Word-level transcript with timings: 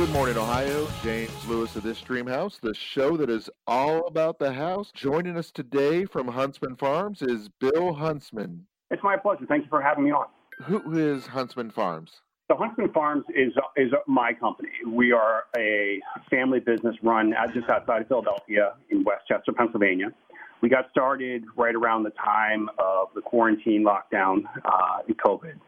Good 0.00 0.12
morning, 0.12 0.38
Ohio. 0.38 0.88
James 1.02 1.30
Lewis 1.46 1.76
of 1.76 1.82
this 1.82 2.00
Dream 2.00 2.26
House, 2.26 2.58
the 2.62 2.72
show 2.72 3.18
that 3.18 3.28
is 3.28 3.50
all 3.66 4.06
about 4.06 4.38
the 4.38 4.50
house. 4.50 4.90
Joining 4.94 5.36
us 5.36 5.50
today 5.50 6.06
from 6.06 6.26
Huntsman 6.26 6.76
Farms 6.76 7.20
is 7.20 7.50
Bill 7.58 7.92
Huntsman. 7.92 8.64
It's 8.90 9.02
my 9.02 9.18
pleasure. 9.18 9.44
Thank 9.46 9.64
you 9.64 9.68
for 9.68 9.82
having 9.82 10.04
me 10.04 10.10
on. 10.10 10.24
Who 10.64 10.98
is 10.98 11.26
Huntsman 11.26 11.70
Farms? 11.70 12.22
So 12.50 12.56
Huntsman 12.56 12.90
Farms 12.94 13.24
is 13.36 13.52
is 13.76 13.92
my 14.06 14.32
company. 14.32 14.70
We 14.86 15.12
are 15.12 15.44
a 15.54 16.00
family 16.30 16.60
business 16.60 16.96
run 17.02 17.34
just 17.52 17.68
outside 17.68 18.00
of 18.00 18.08
Philadelphia 18.08 18.72
in 18.88 19.04
West 19.04 19.24
Chester, 19.28 19.52
Pennsylvania. 19.52 20.14
We 20.62 20.70
got 20.70 20.88
started 20.90 21.44
right 21.58 21.74
around 21.74 22.04
the 22.04 22.12
time 22.12 22.70
of 22.78 23.08
the 23.14 23.20
quarantine 23.20 23.84
lockdown 23.84 24.44
uh, 24.64 25.00
in 25.06 25.14
COVID. 25.16 25.60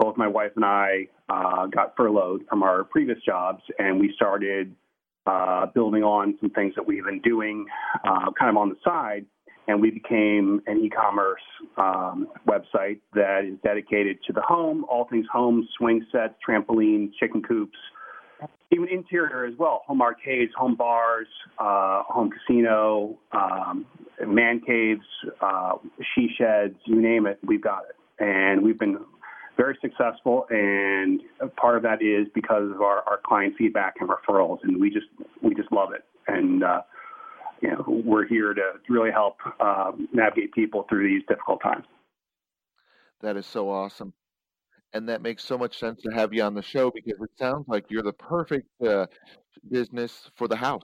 Both 0.00 0.16
my 0.16 0.26
wife 0.26 0.52
and 0.56 0.64
I 0.64 1.08
uh, 1.28 1.66
got 1.66 1.94
furloughed 1.94 2.46
from 2.48 2.62
our 2.62 2.84
previous 2.84 3.18
jobs, 3.24 3.62
and 3.78 4.00
we 4.00 4.12
started 4.16 4.74
uh, 5.26 5.66
building 5.66 6.02
on 6.02 6.38
some 6.40 6.48
things 6.50 6.74
that 6.74 6.86
we've 6.86 7.04
been 7.04 7.20
doing 7.20 7.66
uh, 8.04 8.30
kind 8.38 8.48
of 8.48 8.56
on 8.56 8.70
the 8.70 8.76
side. 8.82 9.26
And 9.68 9.80
we 9.80 9.90
became 9.90 10.62
an 10.66 10.78
e 10.78 10.88
commerce 10.88 11.42
um, 11.76 12.28
website 12.48 13.00
that 13.14 13.42
is 13.44 13.58
dedicated 13.62 14.18
to 14.26 14.32
the 14.32 14.40
home, 14.40 14.84
all 14.90 15.06
things 15.08 15.26
home, 15.30 15.68
swing 15.76 16.04
sets, 16.10 16.34
trampolines, 16.48 17.10
chicken 17.20 17.42
coops, 17.42 17.76
even 18.72 18.88
interior 18.88 19.44
as 19.44 19.54
well 19.58 19.82
home 19.86 20.00
arcades, 20.00 20.50
home 20.56 20.76
bars, 20.76 21.28
uh, 21.58 22.02
home 22.04 22.30
casino, 22.30 23.18
um, 23.32 23.84
man 24.26 24.60
caves, 24.66 25.04
uh, 25.42 25.72
she 26.14 26.28
sheds, 26.38 26.74
you 26.86 27.00
name 27.00 27.26
it, 27.26 27.38
we've 27.44 27.62
got 27.62 27.82
it. 27.88 27.96
And 28.18 28.62
we've 28.62 28.78
been 28.78 28.98
very 29.56 29.76
successful, 29.80 30.46
and 30.50 31.20
part 31.56 31.76
of 31.76 31.82
that 31.82 32.02
is 32.02 32.26
because 32.34 32.70
of 32.70 32.80
our, 32.80 33.02
our 33.08 33.20
client 33.24 33.54
feedback 33.58 33.94
and 34.00 34.08
referrals, 34.08 34.58
and 34.62 34.80
we 34.80 34.90
just 34.90 35.06
we 35.42 35.54
just 35.54 35.70
love 35.72 35.92
it. 35.92 36.04
And 36.26 36.64
uh, 36.64 36.82
you 37.60 37.70
know, 37.70 37.84
we're 37.86 38.26
here 38.26 38.54
to 38.54 38.72
really 38.88 39.10
help 39.10 39.36
um, 39.60 40.08
navigate 40.12 40.52
people 40.52 40.86
through 40.88 41.08
these 41.08 41.22
difficult 41.28 41.62
times. 41.62 41.84
That 43.20 43.36
is 43.36 43.46
so 43.46 43.68
awesome. 43.68 44.14
And 44.92 45.08
that 45.08 45.22
makes 45.22 45.44
so 45.44 45.56
much 45.56 45.78
sense 45.78 46.00
to 46.02 46.10
have 46.10 46.32
you 46.32 46.42
on 46.42 46.54
the 46.54 46.62
show 46.62 46.90
because 46.90 47.20
it 47.20 47.30
sounds 47.38 47.66
like 47.68 47.84
you're 47.90 48.02
the 48.02 48.12
perfect 48.12 48.68
uh, 48.82 49.06
business 49.70 50.30
for 50.34 50.48
the 50.48 50.56
house. 50.56 50.82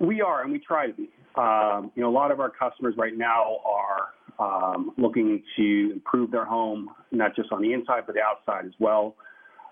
We 0.00 0.22
are, 0.22 0.42
and 0.42 0.52
we 0.52 0.58
try 0.58 0.86
to 0.86 0.92
be. 0.92 1.10
Um, 1.36 1.92
you 1.94 2.02
know, 2.02 2.08
a 2.08 2.16
lot 2.16 2.30
of 2.30 2.40
our 2.40 2.48
customers 2.48 2.94
right 2.96 3.16
now 3.16 3.58
are 3.66 4.08
um, 4.38 4.92
looking 4.98 5.42
to 5.56 5.90
improve 5.92 6.30
their 6.30 6.44
home, 6.44 6.90
not 7.12 7.34
just 7.36 7.52
on 7.52 7.62
the 7.62 7.72
inside, 7.72 8.04
but 8.06 8.14
the 8.14 8.20
outside 8.20 8.66
as 8.66 8.72
well. 8.78 9.16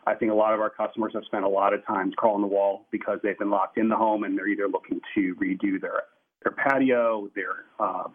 I 0.07 0.15
think 0.15 0.31
a 0.31 0.35
lot 0.35 0.53
of 0.53 0.61
our 0.61 0.71
customers 0.71 1.13
have 1.15 1.25
spent 1.25 1.45
a 1.45 1.49
lot 1.49 1.73
of 1.73 1.85
time 1.87 2.13
crawling 2.13 2.43
the 2.43 2.47
wall 2.47 2.87
because 2.91 3.19
they've 3.23 3.39
been 3.39 3.51
locked 3.51 3.79
in 3.79 3.89
the 3.89 3.97
home 3.97 4.25
and 4.25 4.37
they're 4.37 4.49
either 4.49 4.69
looking 4.69 5.01
to 5.15 5.35
redo 5.37 5.81
their 5.81 6.03
their 6.43 6.53
patio, 6.53 7.31
their 7.35 7.65
uh, 7.81 8.09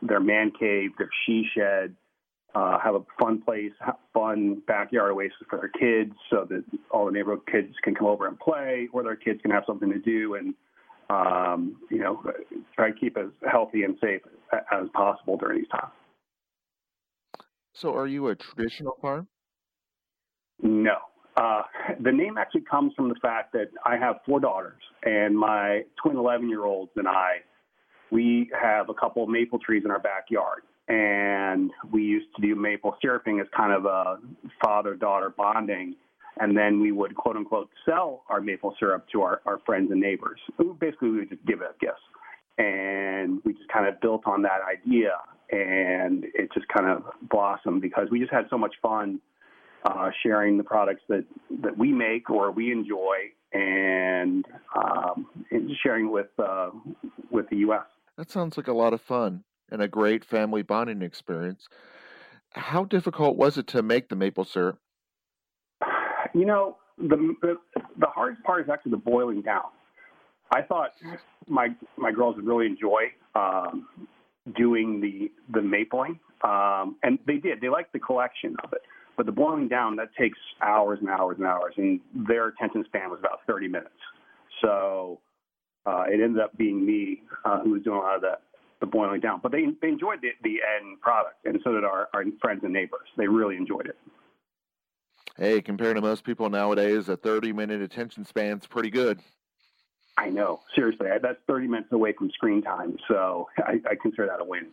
their 0.00 0.20
man 0.20 0.52
cave, 0.58 0.92
their 0.96 1.10
she 1.26 1.44
shed, 1.54 1.94
uh, 2.54 2.78
have 2.78 2.94
a 2.94 3.02
fun 3.20 3.42
place, 3.42 3.72
fun 4.14 4.62
backyard 4.66 5.12
oasis 5.12 5.36
for 5.50 5.58
their 5.58 5.68
kids, 5.68 6.14
so 6.30 6.46
that 6.48 6.64
all 6.90 7.04
the 7.04 7.12
neighborhood 7.12 7.46
kids 7.50 7.74
can 7.82 7.94
come 7.94 8.06
over 8.06 8.26
and 8.26 8.38
play, 8.38 8.88
or 8.92 9.02
their 9.02 9.16
kids 9.16 9.40
can 9.42 9.50
have 9.50 9.64
something 9.66 9.90
to 9.90 9.98
do 9.98 10.36
and 10.36 10.54
um, 11.10 11.76
you 11.90 11.98
know, 11.98 12.22
try 12.74 12.90
to 12.90 12.98
keep 12.98 13.16
as 13.16 13.26
healthy 13.50 13.82
and 13.84 13.96
safe 14.00 14.22
as 14.52 14.88
possible 14.94 15.36
during 15.36 15.58
these 15.58 15.68
times. 15.68 15.92
So, 17.74 17.94
are 17.94 18.06
you 18.06 18.28
a 18.28 18.36
traditional 18.36 18.96
farm? 19.02 19.26
No. 20.62 20.96
Uh, 21.36 21.62
the 22.00 22.12
name 22.12 22.38
actually 22.38 22.62
comes 22.70 22.92
from 22.94 23.08
the 23.08 23.16
fact 23.16 23.52
that 23.52 23.68
I 23.84 23.96
have 23.96 24.16
four 24.24 24.38
daughters, 24.38 24.80
and 25.02 25.36
my 25.36 25.82
twin 26.00 26.16
11 26.16 26.48
year 26.48 26.64
olds 26.64 26.92
and 26.96 27.08
I, 27.08 27.38
we 28.12 28.50
have 28.60 28.88
a 28.88 28.94
couple 28.94 29.24
of 29.24 29.28
maple 29.28 29.58
trees 29.58 29.82
in 29.84 29.90
our 29.90 29.98
backyard. 29.98 30.62
And 30.86 31.70
we 31.90 32.02
used 32.02 32.26
to 32.36 32.42
do 32.46 32.54
maple 32.54 32.96
syruping 33.02 33.40
as 33.40 33.46
kind 33.56 33.72
of 33.72 33.86
a 33.86 34.18
father 34.62 34.94
daughter 34.94 35.32
bonding 35.36 35.96
and 36.40 36.56
then 36.56 36.80
we 36.80 36.92
would 36.92 37.14
quote 37.14 37.36
unquote 37.36 37.70
sell 37.84 38.22
our 38.28 38.40
maple 38.40 38.74
syrup 38.78 39.06
to 39.12 39.22
our, 39.22 39.40
our 39.46 39.60
friends 39.64 39.90
and 39.90 40.00
neighbors. 40.00 40.40
Basically, 40.78 41.10
we 41.10 41.18
would 41.20 41.30
just 41.30 41.44
give 41.46 41.60
it 41.60 41.68
as 41.70 41.74
gifts. 41.80 42.00
And 42.58 43.40
we 43.44 43.52
just 43.54 43.68
kind 43.68 43.88
of 43.88 44.00
built 44.00 44.22
on 44.26 44.42
that 44.42 44.60
idea, 44.62 45.14
and 45.50 46.24
it 46.34 46.50
just 46.54 46.68
kind 46.68 46.88
of 46.88 47.02
blossomed 47.28 47.82
because 47.82 48.08
we 48.10 48.20
just 48.20 48.32
had 48.32 48.46
so 48.48 48.56
much 48.56 48.74
fun 48.80 49.20
uh, 49.84 50.10
sharing 50.22 50.56
the 50.56 50.62
products 50.62 51.02
that, 51.08 51.24
that 51.62 51.76
we 51.76 51.92
make 51.92 52.30
or 52.30 52.52
we 52.52 52.70
enjoy, 52.70 53.16
and, 53.52 54.46
um, 54.76 55.26
and 55.50 55.70
sharing 55.82 56.10
with 56.10 56.28
uh, 56.38 56.70
with 57.30 57.48
the 57.50 57.56
U.S. 57.56 57.84
That 58.16 58.30
sounds 58.30 58.56
like 58.56 58.68
a 58.68 58.72
lot 58.72 58.92
of 58.92 59.00
fun 59.00 59.42
and 59.70 59.82
a 59.82 59.88
great 59.88 60.24
family 60.24 60.62
bonding 60.62 61.02
experience. 61.02 61.66
How 62.50 62.84
difficult 62.84 63.36
was 63.36 63.58
it 63.58 63.66
to 63.68 63.82
make 63.82 64.08
the 64.08 64.16
maple 64.16 64.44
syrup? 64.44 64.78
You 66.34 66.46
know, 66.46 66.76
the, 66.98 67.34
the 67.42 67.56
the 67.98 68.06
hardest 68.06 68.42
part 68.42 68.62
is 68.62 68.68
actually 68.70 68.90
the 68.90 68.98
boiling 68.98 69.40
down. 69.40 69.64
I 70.52 70.62
thought 70.62 70.90
my 71.46 71.68
my 71.96 72.12
girls 72.12 72.36
would 72.36 72.46
really 72.46 72.66
enjoy 72.66 73.04
um, 73.34 73.88
doing 74.56 75.00
the 75.00 75.30
the 75.52 75.60
mapling, 75.60 76.18
um, 76.42 76.96
and 77.02 77.18
they 77.26 77.36
did. 77.36 77.60
They 77.60 77.68
liked 77.68 77.92
the 77.92 78.00
collection 78.00 78.56
of 78.64 78.72
it, 78.72 78.82
but 79.16 79.26
the 79.26 79.32
boiling 79.32 79.68
down 79.68 79.96
that 79.96 80.08
takes 80.18 80.38
hours 80.60 80.98
and 81.00 81.08
hours 81.08 81.36
and 81.38 81.46
hours, 81.46 81.74
and 81.76 82.00
their 82.28 82.48
attention 82.48 82.84
span 82.86 83.10
was 83.10 83.20
about 83.20 83.40
30 83.46 83.68
minutes. 83.68 83.94
So 84.62 85.20
uh, 85.86 86.04
it 86.08 86.20
ended 86.22 86.42
up 86.42 86.56
being 86.56 86.84
me 86.84 87.22
uh, 87.44 87.60
who 87.60 87.70
was 87.70 87.82
doing 87.82 87.98
a 87.98 88.00
lot 88.00 88.16
of 88.16 88.22
the, 88.22 88.38
the 88.80 88.86
boiling 88.86 89.20
down. 89.20 89.40
But 89.42 89.52
they 89.52 89.64
they 89.80 89.88
enjoyed 89.88 90.20
the, 90.20 90.30
the 90.42 90.56
end 90.78 91.00
product, 91.00 91.44
and 91.44 91.58
so 91.64 91.72
did 91.72 91.84
our, 91.84 92.08
our 92.12 92.24
friends 92.40 92.60
and 92.64 92.72
neighbors. 92.72 93.08
They 93.16 93.28
really 93.28 93.56
enjoyed 93.56 93.86
it 93.86 93.96
hey, 95.36 95.60
compared 95.60 95.96
to 95.96 96.02
most 96.02 96.24
people 96.24 96.48
nowadays, 96.48 97.08
a 97.08 97.16
30 97.16 97.52
minute 97.52 97.80
attention 97.82 98.24
span's 98.24 98.66
pretty 98.66 98.90
good. 98.90 99.20
I 100.16 100.30
know. 100.30 100.60
Seriously, 100.74 101.08
that's 101.20 101.38
30 101.48 101.66
minutes 101.66 101.92
away 101.92 102.12
from 102.12 102.30
screen 102.30 102.62
time. 102.62 102.96
So 103.08 103.48
I, 103.58 103.80
I 103.90 103.94
consider 104.00 104.26
that 104.26 104.40
a 104.40 104.44
win. 104.44 104.68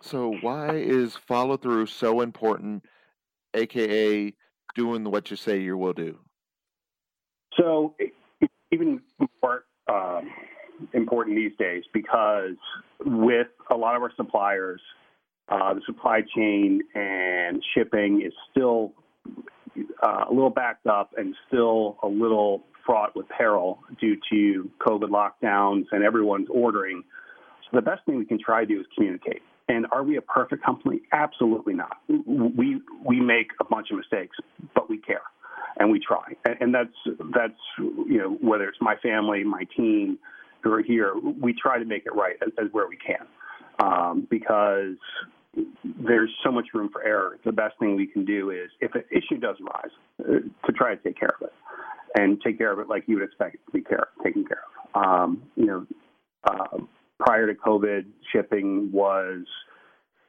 So, 0.00 0.36
why 0.42 0.76
is 0.76 1.16
follow 1.16 1.56
through 1.56 1.86
so 1.86 2.20
important, 2.20 2.84
aka 3.54 4.34
doing 4.74 5.04
what 5.04 5.30
you 5.30 5.36
say 5.36 5.58
you 5.60 5.78
will 5.78 5.94
do? 5.94 6.18
So, 7.58 7.94
even 8.70 9.00
more 9.42 9.64
um, 9.88 10.30
important 10.92 11.36
these 11.36 11.56
days 11.58 11.84
because 11.94 12.56
with 13.02 13.46
a 13.70 13.76
lot 13.76 13.96
of 13.96 14.02
our 14.02 14.12
suppliers, 14.14 14.82
uh, 15.48 15.74
the 15.74 15.80
supply 15.86 16.20
chain 16.34 16.80
and 16.94 17.62
shipping 17.74 18.22
is 18.24 18.32
still 18.50 18.92
uh, 20.02 20.24
a 20.28 20.32
little 20.32 20.50
backed 20.50 20.86
up 20.86 21.10
and 21.16 21.34
still 21.48 21.98
a 22.02 22.08
little 22.08 22.64
fraught 22.86 23.14
with 23.16 23.28
peril 23.28 23.80
due 24.00 24.16
to 24.30 24.70
COVID 24.80 25.08
lockdowns 25.08 25.84
and 25.92 26.02
everyone's 26.02 26.48
ordering. 26.50 27.02
So 27.64 27.76
the 27.76 27.82
best 27.82 28.04
thing 28.04 28.16
we 28.16 28.26
can 28.26 28.38
try 28.38 28.60
to 28.60 28.66
do 28.66 28.80
is 28.80 28.86
communicate. 28.94 29.42
And 29.68 29.86
are 29.92 30.02
we 30.02 30.16
a 30.18 30.22
perfect 30.22 30.62
company? 30.62 31.00
Absolutely 31.12 31.72
not. 31.74 31.96
We 32.08 32.80
we 33.02 33.20
make 33.20 33.52
a 33.60 33.64
bunch 33.64 33.90
of 33.90 33.96
mistakes, 33.96 34.36
but 34.74 34.90
we 34.90 34.98
care 34.98 35.22
and 35.78 35.90
we 35.90 35.98
try. 35.98 36.34
And 36.60 36.74
that's 36.74 36.94
that's 37.34 37.54
you 37.78 38.18
know 38.18 38.36
whether 38.42 38.68
it's 38.68 38.80
my 38.82 38.96
family, 38.96 39.42
my 39.42 39.64
team 39.74 40.18
who 40.62 40.72
are 40.72 40.82
here, 40.82 41.14
we 41.16 41.54
try 41.54 41.78
to 41.78 41.84
make 41.84 42.04
it 42.04 42.14
right 42.14 42.36
as, 42.42 42.52
as 42.58 42.72
where 42.72 42.86
we 42.88 42.96
can 42.96 43.26
um, 43.82 44.26
because 44.30 44.96
there's 45.84 46.30
so 46.42 46.50
much 46.50 46.66
room 46.74 46.88
for 46.92 47.02
error. 47.02 47.38
The 47.44 47.52
best 47.52 47.78
thing 47.78 47.96
we 47.96 48.06
can 48.06 48.24
do 48.24 48.50
is, 48.50 48.70
if 48.80 48.94
an 48.94 49.04
issue 49.10 49.38
does 49.38 49.56
arise, 49.60 49.90
uh, 50.20 50.66
to 50.66 50.72
try 50.72 50.94
to 50.94 51.02
take 51.02 51.18
care 51.18 51.34
of 51.40 51.46
it 51.46 51.52
and 52.16 52.40
take 52.42 52.58
care 52.58 52.72
of 52.72 52.78
it 52.78 52.88
like 52.88 53.04
you 53.06 53.16
would 53.16 53.24
expect 53.24 53.56
it 53.56 53.60
to 53.66 53.72
be 53.72 53.82
care, 53.82 54.08
taken 54.22 54.44
care 54.44 54.62
of. 54.94 55.04
Um, 55.04 55.42
you 55.56 55.66
know, 55.66 55.86
uh, 56.44 56.78
prior 57.18 57.46
to 57.46 57.54
COVID, 57.54 58.04
shipping 58.32 58.90
was 58.92 59.44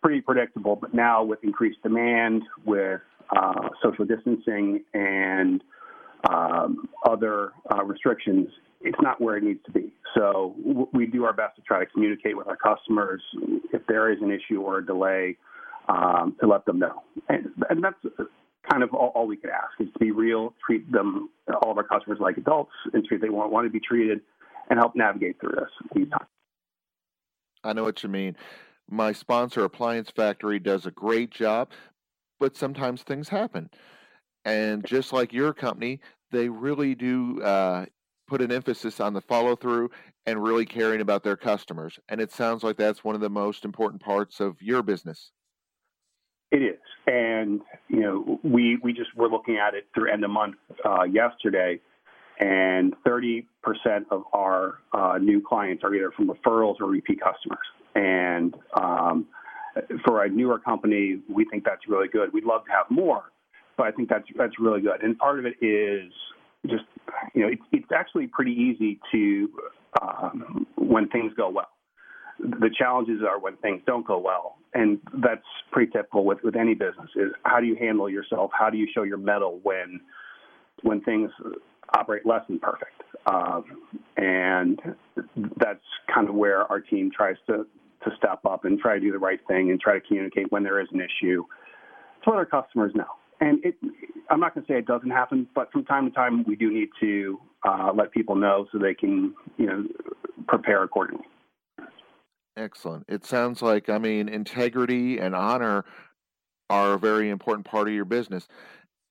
pretty 0.02 0.22
predictable, 0.22 0.76
but 0.76 0.94
now 0.94 1.24
with 1.24 1.44
increased 1.44 1.82
demand, 1.84 2.44
with 2.66 3.02
uh, 3.36 3.70
social 3.84 4.06
distancing 4.06 4.84
and 4.94 5.64
um, 6.30 6.88
other 7.08 7.52
uh, 7.72 7.84
restrictions, 7.84 8.48
it's 8.86 9.02
not 9.02 9.20
where 9.20 9.38
it 9.38 9.44
needs 9.44 9.60
to 9.66 9.72
be. 9.72 9.92
So 10.16 10.56
we 10.94 11.08
do 11.08 11.26
our 11.26 11.34
best 11.34 11.56
to 11.58 11.62
try 11.62 11.80
to 11.80 11.86
communicate 11.86 12.38
with 12.38 12.48
our 12.48 12.56
customers 12.56 13.22
if 13.74 13.86
there 13.88 14.12
is 14.12 14.20
an 14.22 14.32
issue 14.32 14.62
or 14.62 14.78
a 14.78 14.86
delay 14.86 15.38
um, 15.90 16.36
to 16.40 16.48
let 16.48 16.66
them 16.66 16.80
know. 16.80 17.04
And, 17.28 17.48
and 17.70 17.84
that's 17.84 17.98
kind 18.70 18.84
of 18.84 18.94
all, 18.94 19.12
all, 19.16 19.28
we 19.28 19.38
could 19.38 19.50
ask 19.50 19.72
is 19.80 19.88
to 19.94 20.00
be 20.00 20.12
real, 20.12 20.54
treat 20.66 20.90
them, 20.92 21.30
all 21.62 21.72
of 21.72 21.78
our 21.78 21.84
customers 21.84 22.20
like 22.22 22.38
adults, 22.38 22.72
and 22.94 23.04
treat 23.06 23.22
they 23.22 23.30
want, 23.30 23.52
want 23.52 23.66
to 23.66 23.72
be 23.72 23.80
treated, 23.80 24.22
and 24.70 24.80
help 24.80 24.96
navigate 24.96 25.40
through 25.40 25.56
this. 25.56 26.08
I 27.64 27.74
know 27.74 27.84
what 27.84 28.04
you 28.04 28.10
mean. 28.10 28.38
My 28.90 29.12
sponsor, 29.12 29.64
Appliance 29.64 30.12
Factory, 30.12 30.60
does 30.60 30.86
a 30.86 30.92
great 30.92 31.32
job, 31.32 31.72
but 32.40 32.56
sometimes 32.56 33.04
things 33.04 33.30
happen. 33.30 33.70
And 34.46 34.86
just 34.86 35.12
like 35.12 35.34
your 35.34 35.54
company, 35.54 36.00
they 36.32 36.50
really 36.50 36.94
do 36.96 37.42
uh, 37.42 37.86
put 38.28 38.42
an 38.42 38.52
emphasis 38.52 39.00
on 39.00 39.14
the 39.14 39.22
follow 39.22 39.56
through 39.56 39.90
and 40.26 40.44
really 40.44 40.66
caring 40.66 41.02
about 41.02 41.24
their 41.24 41.38
customers. 41.38 42.00
And 42.10 42.20
it 42.20 42.32
sounds 42.32 42.64
like 42.64 42.78
that's 42.78 43.04
one 43.04 43.16
of 43.16 43.22
the 43.22 43.30
most 43.30 43.66
important 43.66 44.02
parts 44.02 44.40
of 44.40 44.62
your 44.62 44.82
business. 44.82 45.32
It 46.52 46.62
is, 46.62 46.80
and 47.08 47.62
you 47.90 48.00
know, 48.00 48.40
we 48.44 48.78
we 48.82 48.94
just 48.94 49.16
were 49.16 49.28
looking 49.28 49.58
at 49.58 49.74
it 49.74 49.88
through 49.94 50.12
end 50.12 50.24
of 50.24 50.30
month 50.30 50.56
uh, 50.86 51.04
yesterday, 51.04 51.82
and 52.40 52.94
30% 53.06 53.46
of 54.12 54.24
our 54.32 54.80
uh, 54.94 55.18
new 55.20 55.42
clients 55.42 55.84
are 55.84 55.94
either 55.94 56.12
from 56.12 56.30
referrals 56.30 56.76
or 56.80 56.86
repeat 56.86 57.20
customers. 57.20 57.66
And 57.96 58.56
um, 58.80 59.26
for 60.06 60.24
a 60.24 60.30
newer 60.30 60.60
company, 60.60 61.20
we 61.30 61.46
think 61.46 61.64
that's 61.64 61.88
really 61.88 62.08
good. 62.08 62.32
We'd 62.32 62.46
love 62.46 62.64
to 62.66 62.72
have 62.72 62.86
more, 62.90 63.32
but 63.76 63.88
I 63.88 63.92
think 63.92 64.10
that's 64.10 64.28
that's 64.38 64.60
really 64.60 64.82
good. 64.82 65.02
And 65.02 65.18
part 65.18 65.40
of 65.40 65.46
it 65.46 65.56
is 65.66 66.12
just 66.68 66.86
you 67.34 67.42
know, 67.42 67.48
it's, 67.48 67.62
it's 67.72 67.92
actually 67.94 68.28
pretty 68.28 68.52
easy 68.52 69.00
to 69.12 69.50
um, 70.02 70.68
when 70.78 71.08
things 71.10 71.34
go 71.36 71.50
well. 71.50 71.70
The 72.40 72.70
challenges 72.78 73.22
are 73.28 73.40
when 73.40 73.56
things 73.58 73.82
don't 73.88 74.06
go 74.06 74.18
well, 74.18 74.58
and 74.74 75.00
that's 75.24 75.46
pretty 75.72 75.92
typical 75.92 76.26
with, 76.26 76.40
with 76.44 76.56
any 76.56 76.74
business. 76.74 77.10
Is 77.16 77.32
how 77.44 77.62
do 77.62 77.66
you 77.66 77.76
handle 77.76 78.10
yourself? 78.10 78.52
How 78.58 78.70
do 78.70 78.78
you 78.78 78.88
show 78.94 79.04
your 79.04 79.18
mettle 79.18 79.60
when 79.64 80.02
when 80.82 81.02
things 81.02 81.32
operate 81.96 82.26
less 82.26 82.42
than 82.50 82.60
perfect? 82.60 83.02
Um, 83.26 83.64
and 84.18 84.80
that's 85.58 85.80
kind 86.14 86.28
of 86.28 86.36
where 86.36 86.70
our 86.70 86.82
team 86.82 87.10
tries 87.16 87.38
to 87.48 87.66
to 88.04 88.12
step 88.18 88.40
up 88.46 88.66
and 88.66 88.80
try 88.80 88.96
to 88.96 89.00
do 89.00 89.12
the 89.12 89.18
right 89.18 89.40
thing 89.48 89.72
and 89.72 89.80
try 89.80 89.94
to 89.94 90.02
communicate 90.02 90.52
when 90.52 90.64
there 90.64 90.80
is 90.80 90.88
an 90.92 91.00
issue 91.00 91.44
to 92.24 92.30
let 92.30 92.38
our 92.38 92.46
customers 92.46 92.92
know. 92.96 93.08
And 93.42 93.64
it, 93.66 93.76
I'm 94.30 94.40
not 94.40 94.56
going 94.56 94.66
to 94.66 94.72
say 94.72 94.78
it 94.78 94.86
doesn't 94.86 95.12
happen, 95.12 95.48
but 95.54 95.72
from 95.72 95.86
time 95.86 96.06
to 96.06 96.16
time 96.16 96.44
we 96.48 96.56
do 96.56 96.72
need 96.72 96.90
to 97.02 97.40
uh, 97.68 97.92
let 97.94 98.12
people 98.12 98.36
know 98.36 98.68
so 98.72 98.78
they 98.78 98.94
can, 98.94 99.34
you 99.58 99.66
know, 99.66 99.84
prepare 100.48 100.84
accordingly. 100.84 101.26
Excellent. 102.58 103.06
It 103.10 103.26
sounds 103.26 103.62
like, 103.62 103.90
I 103.90 103.98
mean, 103.98 104.30
integrity 104.30 105.20
and 105.20 105.36
honor 105.36 105.84
are 106.70 106.94
a 106.94 107.00
very 107.00 107.30
important 107.30 107.66
part 107.66 107.88
of 107.88 107.94
your 107.94 108.06
business. 108.06 108.48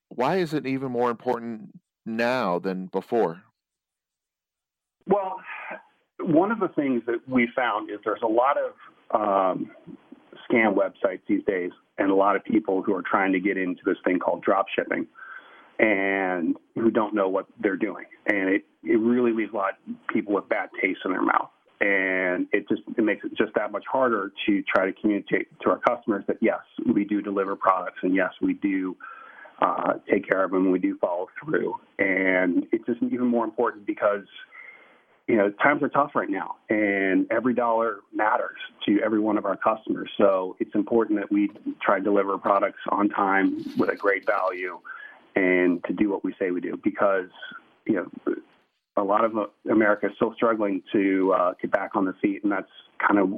Why 0.09 0.37
is 0.37 0.53
it 0.53 0.65
even 0.65 0.91
more 0.91 1.11
important 1.11 1.79
now 2.05 2.59
than 2.59 2.87
before? 2.87 3.43
Well, 5.07 5.39
one 6.19 6.51
of 6.51 6.59
the 6.59 6.69
things 6.69 7.03
that 7.05 7.27
we 7.27 7.47
found 7.55 7.91
is 7.91 7.97
there's 8.03 8.21
a 8.23 8.27
lot 8.27 8.57
of 8.57 8.73
um, 9.13 9.71
scam 10.49 10.73
websites 10.75 11.21
these 11.27 11.43
days, 11.45 11.71
and 11.97 12.11
a 12.11 12.15
lot 12.15 12.35
of 12.35 12.43
people 12.43 12.81
who 12.81 12.93
are 12.93 13.03
trying 13.03 13.31
to 13.33 13.39
get 13.39 13.57
into 13.57 13.81
this 13.85 13.97
thing 14.03 14.19
called 14.19 14.43
drop 14.43 14.67
shipping 14.75 15.07
and 15.79 16.55
who 16.75 16.89
don't 16.89 17.13
know 17.13 17.27
what 17.27 17.47
they're 17.59 17.75
doing. 17.75 18.05
And 18.25 18.49
it, 18.49 18.65
it 18.83 18.99
really 18.99 19.31
leaves 19.31 19.51
a 19.53 19.57
lot 19.57 19.73
of 19.87 20.07
people 20.07 20.33
with 20.33 20.47
bad 20.47 20.69
taste 20.81 20.99
in 21.05 21.11
their 21.11 21.21
mouth. 21.21 21.49
And 21.81 22.47
it 22.53 22.67
just 22.69 22.81
it 22.97 23.03
makes 23.03 23.25
it 23.25 23.33
just 23.37 23.53
that 23.55 23.71
much 23.71 23.83
harder 23.91 24.31
to 24.45 24.63
try 24.63 24.85
to 24.85 24.93
communicate 24.93 25.47
to 25.61 25.71
our 25.71 25.79
customers 25.79 26.23
that 26.27 26.37
yes, 26.41 26.61
we 26.93 27.03
do 27.03 27.21
deliver 27.21 27.57
products, 27.57 27.99
and 28.01 28.15
yes, 28.15 28.31
we 28.41 28.53
do 28.53 28.95
uh, 29.61 29.93
take 30.09 30.27
care 30.27 30.43
of 30.43 30.51
them, 30.51 30.71
we 30.71 30.79
do 30.79 30.97
follow 30.99 31.27
through. 31.43 31.75
And 31.99 32.65
it's 32.71 32.85
just 32.85 33.03
even 33.03 33.27
more 33.27 33.43
important 33.43 33.85
because 33.85 34.23
you 35.27 35.35
know, 35.35 35.49
times 35.49 35.81
are 35.81 35.89
tough 35.89 36.11
right 36.13 36.29
now, 36.29 36.55
and 36.69 37.25
every 37.31 37.55
dollar 37.55 37.97
matters 38.13 38.57
to 38.85 38.99
every 39.03 39.19
one 39.19 39.37
of 39.37 39.45
our 39.45 39.57
customers. 39.57 40.09
So 40.17 40.55
it's 40.59 40.75
important 40.75 41.19
that 41.19 41.31
we 41.31 41.49
try 41.81 41.97
to 41.97 42.03
deliver 42.03 42.37
products 42.37 42.81
on 42.89 43.09
time 43.09 43.57
with 43.77 43.89
a 43.89 43.95
great 43.95 44.25
value, 44.25 44.79
and 45.35 45.83
to 45.85 45.93
do 45.93 46.09
what 46.09 46.23
we 46.23 46.35
say 46.37 46.51
we 46.51 46.61
do. 46.61 46.79
Because 46.83 47.29
you 47.85 47.95
know, 48.25 48.35
a 48.97 49.03
lot 49.03 49.25
of 49.25 49.35
America 49.69 50.07
is 50.07 50.13
still 50.15 50.33
struggling 50.35 50.83
to 50.91 51.33
uh, 51.33 51.53
get 51.59 51.71
back 51.71 51.95
on 51.95 52.05
their 52.05 52.15
feet, 52.21 52.43
and 52.43 52.51
that's 52.51 52.71
kind 52.99 53.19
of 53.19 53.29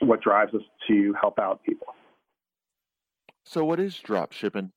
what 0.00 0.22
drives 0.22 0.54
us 0.54 0.62
to 0.88 1.14
help 1.20 1.38
out 1.38 1.62
people. 1.64 1.88
So, 3.44 3.64
what 3.64 3.78
is 3.78 3.98
drop 3.98 4.32
shipping? 4.32 4.72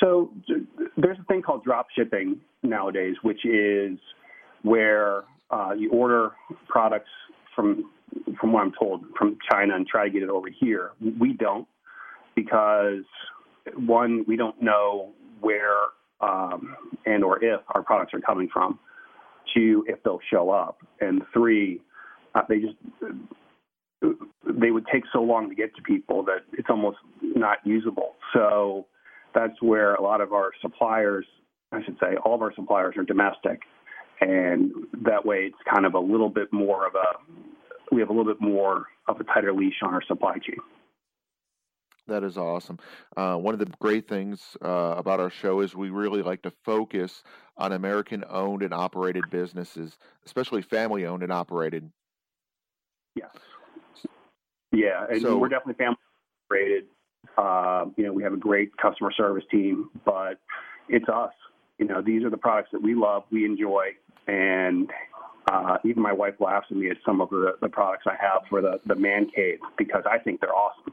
So, 0.00 0.30
there's 0.96 1.18
a 1.18 1.24
thing 1.24 1.42
called 1.42 1.64
drop 1.64 1.86
shipping 1.96 2.40
nowadays, 2.62 3.16
which 3.22 3.44
is 3.44 3.98
where 4.62 5.24
uh, 5.50 5.72
you 5.76 5.90
order 5.90 6.32
products 6.68 7.10
from, 7.54 7.90
from 8.40 8.52
what 8.52 8.62
I'm 8.62 8.72
told, 8.78 9.04
from 9.18 9.38
China 9.50 9.74
and 9.74 9.86
try 9.86 10.04
to 10.04 10.10
get 10.10 10.22
it 10.22 10.28
over 10.28 10.48
here. 10.48 10.92
We 11.18 11.32
don't 11.32 11.66
because 12.34 13.04
one, 13.74 14.24
we 14.28 14.36
don't 14.36 14.60
know 14.62 15.12
where 15.40 15.76
um, 16.20 16.76
and 17.04 17.24
or 17.24 17.42
if 17.42 17.60
our 17.74 17.82
products 17.82 18.14
are 18.14 18.20
coming 18.20 18.48
from. 18.52 18.78
Two, 19.54 19.84
if 19.88 20.02
they'll 20.02 20.20
show 20.30 20.50
up, 20.50 20.78
and 21.00 21.22
three, 21.32 21.80
uh, 22.34 22.42
they 22.48 22.58
just 22.58 22.74
they 24.02 24.70
would 24.70 24.86
take 24.92 25.04
so 25.12 25.20
long 25.20 25.48
to 25.48 25.54
get 25.54 25.74
to 25.76 25.82
people 25.82 26.24
that 26.24 26.40
it's 26.52 26.68
almost 26.68 26.98
not 27.22 27.58
usable. 27.64 28.16
So 28.34 28.86
that's 29.36 29.60
where 29.60 29.94
a 29.94 30.02
lot 30.02 30.20
of 30.22 30.32
our 30.32 30.50
suppliers, 30.62 31.26
I 31.70 31.84
should 31.84 31.98
say, 32.00 32.16
all 32.24 32.34
of 32.34 32.42
our 32.42 32.54
suppliers 32.54 32.94
are 32.96 33.04
domestic. 33.04 33.60
And 34.20 34.72
that 35.04 35.26
way 35.26 35.50
it's 35.50 35.58
kind 35.72 35.84
of 35.84 35.92
a 35.92 36.00
little 36.00 36.30
bit 36.30 36.50
more 36.52 36.86
of 36.86 36.94
a, 36.94 37.94
we 37.94 38.00
have 38.00 38.08
a 38.08 38.12
little 38.12 38.32
bit 38.32 38.40
more 38.40 38.86
of 39.06 39.20
a 39.20 39.24
tighter 39.24 39.52
leash 39.52 39.74
on 39.82 39.92
our 39.92 40.02
supply 40.08 40.34
chain. 40.34 40.56
That 42.08 42.22
is 42.22 42.38
awesome. 42.38 42.78
Uh, 43.16 43.36
one 43.36 43.52
of 43.52 43.58
the 43.58 43.66
great 43.78 44.08
things 44.08 44.56
uh, 44.64 44.94
about 44.96 45.20
our 45.20 45.28
show 45.28 45.60
is 45.60 45.74
we 45.74 45.90
really 45.90 46.22
like 46.22 46.40
to 46.42 46.52
focus 46.64 47.22
on 47.58 47.72
American 47.72 48.24
owned 48.30 48.62
and 48.62 48.72
operated 48.72 49.24
businesses, 49.28 49.98
especially 50.24 50.62
family 50.62 51.04
owned 51.04 51.24
and 51.24 51.32
operated. 51.32 51.90
Yes. 53.16 53.30
Yeah, 54.72 55.04
and 55.10 55.20
so, 55.20 55.36
we're 55.36 55.48
definitely 55.48 55.74
family 55.74 55.98
operated. 56.46 56.84
Uh, 57.36 57.86
you 57.96 58.04
know, 58.04 58.12
we 58.12 58.22
have 58.22 58.32
a 58.32 58.38
great 58.38 58.76
customer 58.76 59.12
service 59.12 59.44
team, 59.50 59.90
but 60.04 60.38
it's 60.88 61.08
us. 61.08 61.32
You 61.78 61.86
know, 61.86 62.00
these 62.00 62.24
are 62.24 62.30
the 62.30 62.38
products 62.38 62.70
that 62.72 62.82
we 62.82 62.94
love, 62.94 63.24
we 63.30 63.44
enjoy, 63.44 63.88
and 64.26 64.90
uh, 65.50 65.78
even 65.84 66.02
my 66.02 66.12
wife 66.12 66.34
laughs 66.40 66.66
at 66.70 66.76
me 66.76 66.90
at 66.90 66.96
some 67.04 67.20
of 67.20 67.30
the, 67.30 67.56
the 67.60 67.68
products 67.68 68.04
I 68.06 68.16
have 68.20 68.42
for 68.48 68.60
the, 68.60 68.80
the 68.86 68.96
man 68.96 69.28
cave 69.34 69.58
because 69.78 70.02
I 70.10 70.18
think 70.18 70.40
they're 70.40 70.54
awesome. 70.54 70.92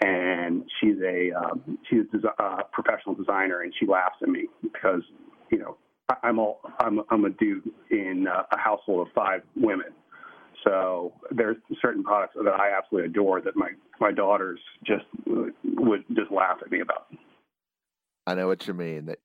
And 0.00 0.64
she's 0.80 0.96
a 1.02 1.32
um, 1.32 1.78
she's 1.88 2.04
a 2.12 2.42
uh, 2.42 2.62
professional 2.72 3.14
designer, 3.14 3.62
and 3.62 3.72
she 3.78 3.86
laughs 3.86 4.16
at 4.22 4.28
me 4.28 4.46
because 4.62 5.00
you 5.50 5.58
know 5.58 5.78
I'm 6.22 6.38
a 6.38 6.52
I'm 6.80 7.00
I'm 7.10 7.24
a 7.24 7.30
dude 7.30 7.70
in 7.90 8.26
uh, 8.28 8.42
a 8.50 8.58
household 8.58 9.06
of 9.06 9.14
five 9.14 9.40
women, 9.54 9.86
so 10.66 11.12
there's 11.30 11.56
certain 11.80 12.02
products 12.02 12.34
that 12.42 12.52
I 12.52 12.76
absolutely 12.76 13.10
adore 13.10 13.40
that 13.40 13.56
my 13.56 13.70
my 14.00 14.12
daughters 14.12 14.58
just 14.84 15.04
would 15.26 16.04
just 16.14 16.30
laugh 16.30 16.58
at 16.64 16.70
me 16.70 16.80
about. 16.80 17.06
I 18.26 18.34
know 18.34 18.48
what 18.48 18.66
you 18.66 18.74
mean. 18.74 19.06
That 19.06 19.18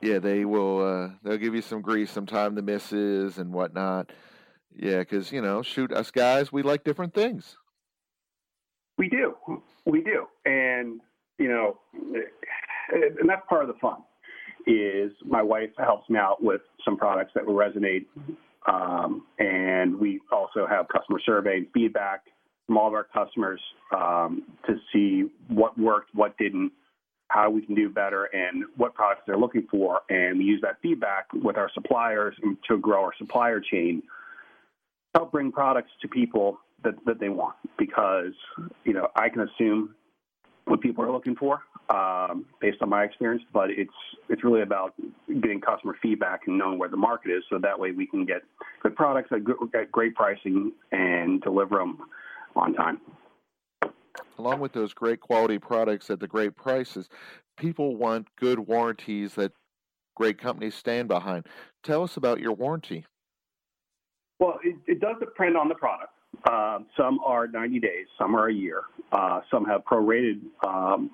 yeah, 0.00 0.18
they 0.18 0.44
will. 0.44 0.84
Uh, 0.84 1.10
they'll 1.22 1.38
give 1.38 1.54
you 1.54 1.62
some 1.62 1.80
grief 1.80 2.10
sometime. 2.10 2.54
The 2.54 2.62
misses 2.62 3.38
and 3.38 3.52
whatnot. 3.52 4.10
Yeah, 4.74 4.98
because 4.98 5.30
you 5.32 5.42
know, 5.42 5.62
shoot, 5.62 5.92
us 5.92 6.10
guys, 6.10 6.52
we 6.52 6.62
like 6.62 6.84
different 6.84 7.14
things. 7.14 7.56
We 8.96 9.08
do, 9.08 9.34
we 9.86 10.02
do, 10.02 10.26
and 10.44 11.00
you 11.38 11.48
know, 11.48 11.78
and 11.94 13.28
that's 13.28 13.42
part 13.48 13.62
of 13.62 13.68
the 13.68 13.78
fun. 13.80 13.98
Is 14.66 15.12
my 15.24 15.40
wife 15.40 15.70
helps 15.78 16.10
me 16.10 16.18
out 16.18 16.42
with 16.42 16.60
some 16.84 16.96
products 16.96 17.30
that 17.34 17.46
will 17.46 17.54
resonate 17.54 18.06
um, 18.68 19.24
and 19.38 19.98
we 19.98 20.20
also 20.30 20.66
have 20.66 20.86
customer 20.88 21.20
survey 21.24 21.58
and 21.58 21.66
feedback 21.72 22.24
from 22.66 22.76
all 22.76 22.88
of 22.88 22.94
our 22.94 23.04
customers 23.04 23.60
um, 23.96 24.42
to 24.66 24.76
see 24.92 25.30
what 25.48 25.78
worked, 25.78 26.14
what 26.14 26.36
didn't, 26.36 26.72
how 27.28 27.48
we 27.50 27.64
can 27.64 27.74
do 27.74 27.88
better, 27.88 28.24
and 28.24 28.64
what 28.76 28.94
products 28.94 29.22
they're 29.26 29.38
looking 29.38 29.66
for. 29.70 30.00
And 30.10 30.38
we 30.38 30.44
use 30.44 30.60
that 30.62 30.76
feedback 30.82 31.26
with 31.32 31.56
our 31.56 31.70
suppliers 31.72 32.36
to 32.68 32.78
grow 32.78 33.04
our 33.04 33.14
supplier 33.16 33.60
chain, 33.60 34.02
help 35.14 35.32
bring 35.32 35.50
products 35.50 35.90
to 36.02 36.08
people 36.08 36.58
that, 36.84 36.94
that 37.06 37.20
they 37.20 37.30
want. 37.30 37.56
Because, 37.78 38.32
you 38.84 38.92
know, 38.92 39.08
I 39.16 39.30
can 39.30 39.48
assume 39.48 39.94
what 40.66 40.82
people 40.82 41.04
are 41.04 41.10
looking 41.10 41.36
for 41.36 41.60
um, 41.90 42.44
based 42.60 42.78
on 42.82 42.90
my 42.90 43.04
experience, 43.04 43.42
but 43.52 43.70
it's 43.70 43.90
it's 44.28 44.44
really 44.44 44.62
about 44.62 44.94
getting 45.40 45.60
customer 45.60 45.96
feedback 46.02 46.42
and 46.46 46.58
knowing 46.58 46.78
where 46.78 46.88
the 46.88 46.96
market 46.96 47.30
is, 47.30 47.42
so 47.48 47.58
that 47.58 47.78
way 47.78 47.92
we 47.92 48.06
can 48.06 48.24
get 48.24 48.42
good 48.82 48.94
products 48.94 49.30
at, 49.32 49.44
good, 49.44 49.56
at 49.74 49.90
great 49.90 50.14
pricing 50.14 50.72
and 50.92 51.40
deliver 51.42 51.78
them 51.78 51.98
on 52.56 52.74
time. 52.74 53.00
Along 54.38 54.60
with 54.60 54.72
those 54.72 54.92
great 54.92 55.20
quality 55.20 55.58
products 55.58 56.10
at 56.10 56.20
the 56.20 56.26
great 56.26 56.56
prices, 56.56 57.08
people 57.56 57.96
want 57.96 58.28
good 58.36 58.58
warranties 58.58 59.34
that 59.34 59.52
great 60.14 60.38
companies 60.38 60.74
stand 60.74 61.08
behind. 61.08 61.46
Tell 61.82 62.02
us 62.02 62.16
about 62.16 62.40
your 62.40 62.52
warranty. 62.52 63.06
Well, 64.38 64.58
it, 64.62 64.76
it 64.86 65.00
does 65.00 65.16
depend 65.18 65.56
on 65.56 65.68
the 65.68 65.74
product. 65.74 66.12
Uh, 66.48 66.80
some 66.96 67.18
are 67.24 67.48
90 67.48 67.80
days, 67.80 68.06
some 68.18 68.36
are 68.36 68.48
a 68.48 68.54
year. 68.54 68.82
Uh, 69.10 69.40
some 69.50 69.64
have 69.64 69.84
prorated 69.84 70.40
um, 70.64 71.10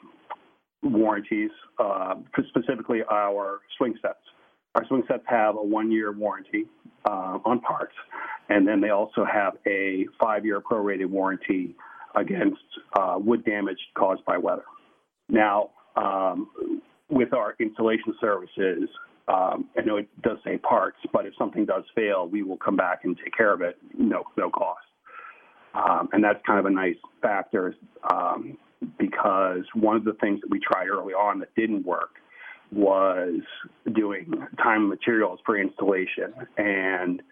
warranties, 0.84 1.50
uh, 1.78 2.14
specifically 2.48 3.00
our 3.10 3.60
swing 3.78 3.94
sets. 4.02 4.18
Our 4.74 4.86
swing 4.86 5.02
sets 5.08 5.22
have 5.26 5.56
a 5.56 5.62
one-year 5.62 6.12
warranty 6.12 6.66
uh, 7.04 7.38
on 7.44 7.60
parts, 7.60 7.94
and 8.48 8.66
then 8.66 8.80
they 8.80 8.90
also 8.90 9.24
have 9.24 9.56
a 9.66 10.06
five-year 10.20 10.60
prorated 10.60 11.06
warranty 11.06 11.74
against 12.16 12.62
uh, 12.98 13.16
wood 13.18 13.44
damage 13.44 13.78
caused 13.96 14.24
by 14.24 14.36
weather. 14.36 14.64
Now, 15.28 15.70
um, 15.96 16.82
with 17.08 17.32
our 17.32 17.54
installation 17.60 18.14
services, 18.20 18.88
um, 19.28 19.68
I 19.78 19.82
know 19.82 19.96
it 19.96 20.08
does 20.22 20.38
say 20.44 20.58
parts, 20.58 20.98
but 21.12 21.24
if 21.24 21.34
something 21.38 21.64
does 21.64 21.84
fail, 21.94 22.28
we 22.28 22.42
will 22.42 22.58
come 22.58 22.76
back 22.76 23.00
and 23.04 23.16
take 23.16 23.34
care 23.34 23.52
of 23.52 23.62
it, 23.62 23.78
no, 23.96 24.24
no 24.36 24.50
cost. 24.50 24.80
Um, 25.74 26.08
and 26.12 26.22
that's 26.22 26.38
kind 26.46 26.58
of 26.58 26.66
a 26.66 26.70
nice 26.70 26.96
factor 27.22 27.74
um, 28.12 28.58
because 28.98 29.64
one 29.74 29.96
of 29.96 30.04
the 30.04 30.14
things 30.14 30.40
that 30.40 30.50
we 30.50 30.60
tried 30.60 30.88
early 30.88 31.14
on 31.14 31.40
that 31.40 31.54
didn't 31.54 31.84
work 31.84 32.10
was 32.72 33.40
doing 33.94 34.32
time 34.62 34.82
and 34.82 34.88
materials 34.88 35.38
for 35.46 35.58
installation. 35.58 36.34
And 36.56 37.22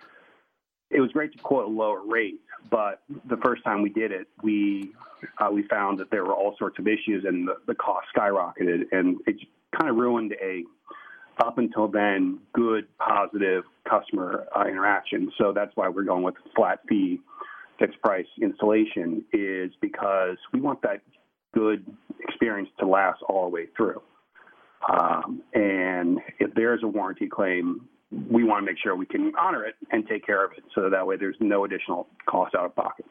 it 0.90 1.00
was 1.00 1.11
great 1.12 1.32
to 1.32 1.38
quote 1.38 1.64
a 1.64 1.70
lower 1.70 2.02
rate, 2.06 2.40
but 2.70 3.02
the 3.28 3.38
first 3.38 3.64
time 3.64 3.82
we 3.82 3.90
did 3.90 4.12
it, 4.12 4.28
we 4.42 4.92
uh, 5.38 5.49
we 5.50 5.62
found 5.68 5.99
that 5.99 6.11
there 6.11 6.25
were 6.25 6.34
all 6.34 6.54
sorts 6.58 6.78
of 6.78 6.87
issues 6.87 7.25
and 7.25 7.46
the, 7.46 7.54
the 7.66 7.75
cost 7.75 8.06
skyrocketed, 8.16 8.82
and 8.92 9.18
it 9.26 9.37
kind 9.78 9.88
of 9.90 9.96
ruined 9.96 10.34
a 10.42 10.64
up 11.42 11.58
until 11.58 11.88
then 11.88 12.38
good 12.52 12.87
positive 12.99 13.64
customer 13.88 14.46
uh, 14.54 14.66
interaction. 14.66 15.32
So 15.38 15.52
that's 15.52 15.72
why 15.76 15.88
we're 15.88 16.04
going 16.04 16.22
with 16.22 16.34
flat 16.54 16.80
fee, 16.88 17.20
fixed 17.78 18.00
price 18.02 18.26
installation 18.40 19.25
is 19.32 19.72
because 19.80 20.37
we 20.52 20.61
want 20.61 20.82
that 20.82 21.00
good 21.52 21.85
experience 22.21 22.68
to 22.80 22.87
last 22.87 23.23
all 23.28 23.44
the 23.44 23.50
way 23.50 23.66
through. 23.76 24.00
Um, 24.90 25.42
and 25.54 26.18
if 26.38 26.52
there's 26.54 26.82
a 26.82 26.88
warranty 26.88 27.28
claim, 27.28 27.88
we 28.30 28.44
want 28.44 28.64
to 28.64 28.71
make 28.71 28.78
sure 28.82 28.97
we 28.97 29.06
can 29.06 29.32
honor 29.38 29.64
it 29.64 29.75
and 29.90 30.06
take 30.09 30.26
care 30.26 30.44
of 30.44 30.52
it 30.52 30.64
so 30.75 30.90
that 30.90 31.06
way 31.06 31.16
there's 31.16 31.37
no 31.40 31.64
additional 31.64 32.09
cost 32.26 32.54
out 32.54 32.66
of 32.66 32.75
pocket. 32.75 33.06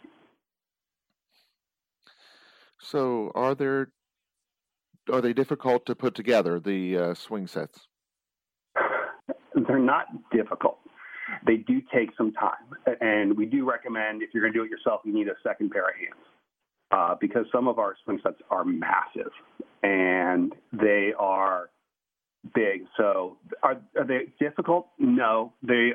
So, 2.79 3.31
are 3.35 3.55
there 3.55 3.89
are 5.11 5.21
they 5.21 5.33
difficult 5.33 5.85
to 5.85 5.95
put 5.95 6.13
together 6.13 6.59
the 6.59 6.97
uh, 6.97 7.13
swing 7.13 7.47
sets? 7.47 7.87
They're 9.67 9.79
not 9.79 10.07
difficult. 10.31 10.79
They 11.45 11.57
do 11.57 11.81
take 11.93 12.09
some 12.17 12.33
time, 12.33 12.97
and 12.99 13.37
we 13.37 13.45
do 13.45 13.69
recommend 13.69 14.21
if 14.21 14.29
you're 14.33 14.43
going 14.43 14.53
to 14.53 14.59
do 14.59 14.65
it 14.65 14.69
yourself, 14.69 15.01
you 15.05 15.13
need 15.13 15.27
a 15.27 15.35
second 15.43 15.71
pair 15.71 15.83
of 15.83 15.95
hands 15.95 16.30
uh, 16.91 17.15
because 17.19 17.45
some 17.51 17.67
of 17.67 17.79
our 17.79 17.95
swing 18.03 18.19
sets 18.23 18.41
are 18.49 18.63
massive 18.65 19.31
and 19.83 20.53
they 20.73 21.13
are 21.17 21.69
big. 22.53 22.85
So 22.97 23.37
are, 23.63 23.77
are 23.97 24.05
they 24.05 24.33
difficult? 24.39 24.87
No, 24.99 25.53
they 25.63 25.93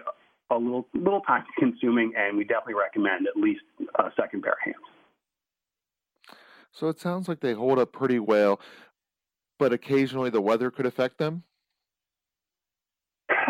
are 0.51 0.57
a 0.57 0.59
little 0.59 0.87
little 0.95 1.21
time 1.23 1.45
consuming, 1.59 2.13
and 2.17 2.37
we 2.37 2.45
definitely 2.45 2.75
recommend 2.75 3.27
at 3.27 3.37
least 3.37 3.63
a 3.99 4.11
second 4.21 4.43
pair 4.43 4.53
of 4.53 4.59
hands. 4.65 4.77
So 6.71 6.89
it 6.89 7.01
sounds 7.01 7.27
like 7.27 7.41
they 7.41 7.55
hold 7.55 7.79
up 7.79 7.93
pretty 7.93 8.19
well, 8.19 8.61
but 9.59 9.73
occasionally 9.73 10.31
the 10.31 10.41
weather 10.41 10.71
could 10.71 10.87
affect 10.87 11.19
them. 11.19 11.43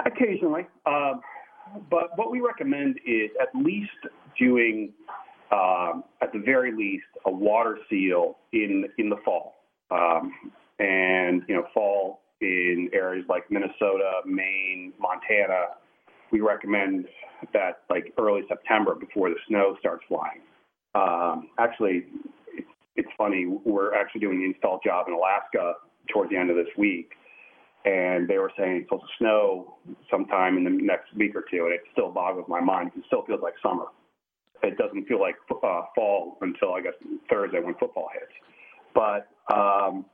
Occasionally, 0.07 0.67
uh, 0.87 1.15
but 1.91 2.17
what 2.17 2.31
we 2.31 2.41
recommend 2.41 2.99
is 3.07 3.31
at 3.41 3.49
least 3.55 3.91
doing, 4.39 4.93
um, 5.53 6.05
at 6.23 6.33
the 6.33 6.41
very 6.45 6.75
least, 6.75 7.07
a 7.27 7.31
water 7.31 7.79
seal 7.89 8.39
in 8.53 8.87
in 8.99 9.09
the 9.09 9.17
fall. 9.25 9.55
Um, 9.91 10.33
and 10.79 11.43
you 11.49 11.55
know, 11.55 11.67
fall 11.73 12.21
in 12.41 12.91
areas 12.93 13.25
like 13.29 13.51
Minnesota, 13.51 14.21
Maine, 14.27 14.93
Montana, 15.01 15.65
we 16.33 16.41
recommend 16.41 17.07
that 17.53 17.83
like 17.89 18.13
early 18.19 18.43
September 18.49 18.95
before 18.95 19.31
the 19.31 19.37
snow 19.49 19.77
starts 19.81 20.05
flying. 20.09 20.41
Um, 20.95 21.49
actually, 21.59 22.07
it's, 22.55 22.69
it's 22.97 23.09
funny. 23.17 23.47
We're 23.47 23.95
actually 23.95 24.21
doing 24.21 24.41
the 24.41 24.47
install 24.47 24.81
job 24.85 25.07
in 25.09 25.15
Alaska 25.15 25.75
towards 26.13 26.31
the 26.31 26.37
end 26.37 26.51
of 26.51 26.57
this 26.57 26.69
week, 26.77 27.11
and 27.85 28.29
they 28.29 28.39
were 28.39 28.53
saying 28.59 28.77
it's 28.77 28.87
supposed 28.87 29.05
to 29.05 29.17
snow 29.19 29.77
sometime 30.11 30.57
in 30.57 30.65
the 30.65 30.71
next 30.71 31.15
week 31.17 31.35
or 31.35 31.45
two, 31.51 31.65
and 31.65 31.73
it 31.73 31.81
still 31.93 32.11
boggles 32.11 32.47
my 32.49 32.61
mind. 32.61 32.91
It 32.97 33.05
still 33.07 33.23
feels 33.27 33.41
like 33.43 33.55
summer. 33.63 33.87
It 34.63 34.79
doesn't 34.79 35.07
feel 35.07 35.21
like 35.21 35.37
uh, 35.51 35.83
fall 35.95 36.39
until 36.41 36.75
I 36.75 36.83
guess 36.83 36.95
Thursday 37.31 37.61
when 37.61 37.75
football 37.75 38.09
hits. 38.13 38.33
But 38.95 39.29
um, 39.55 40.07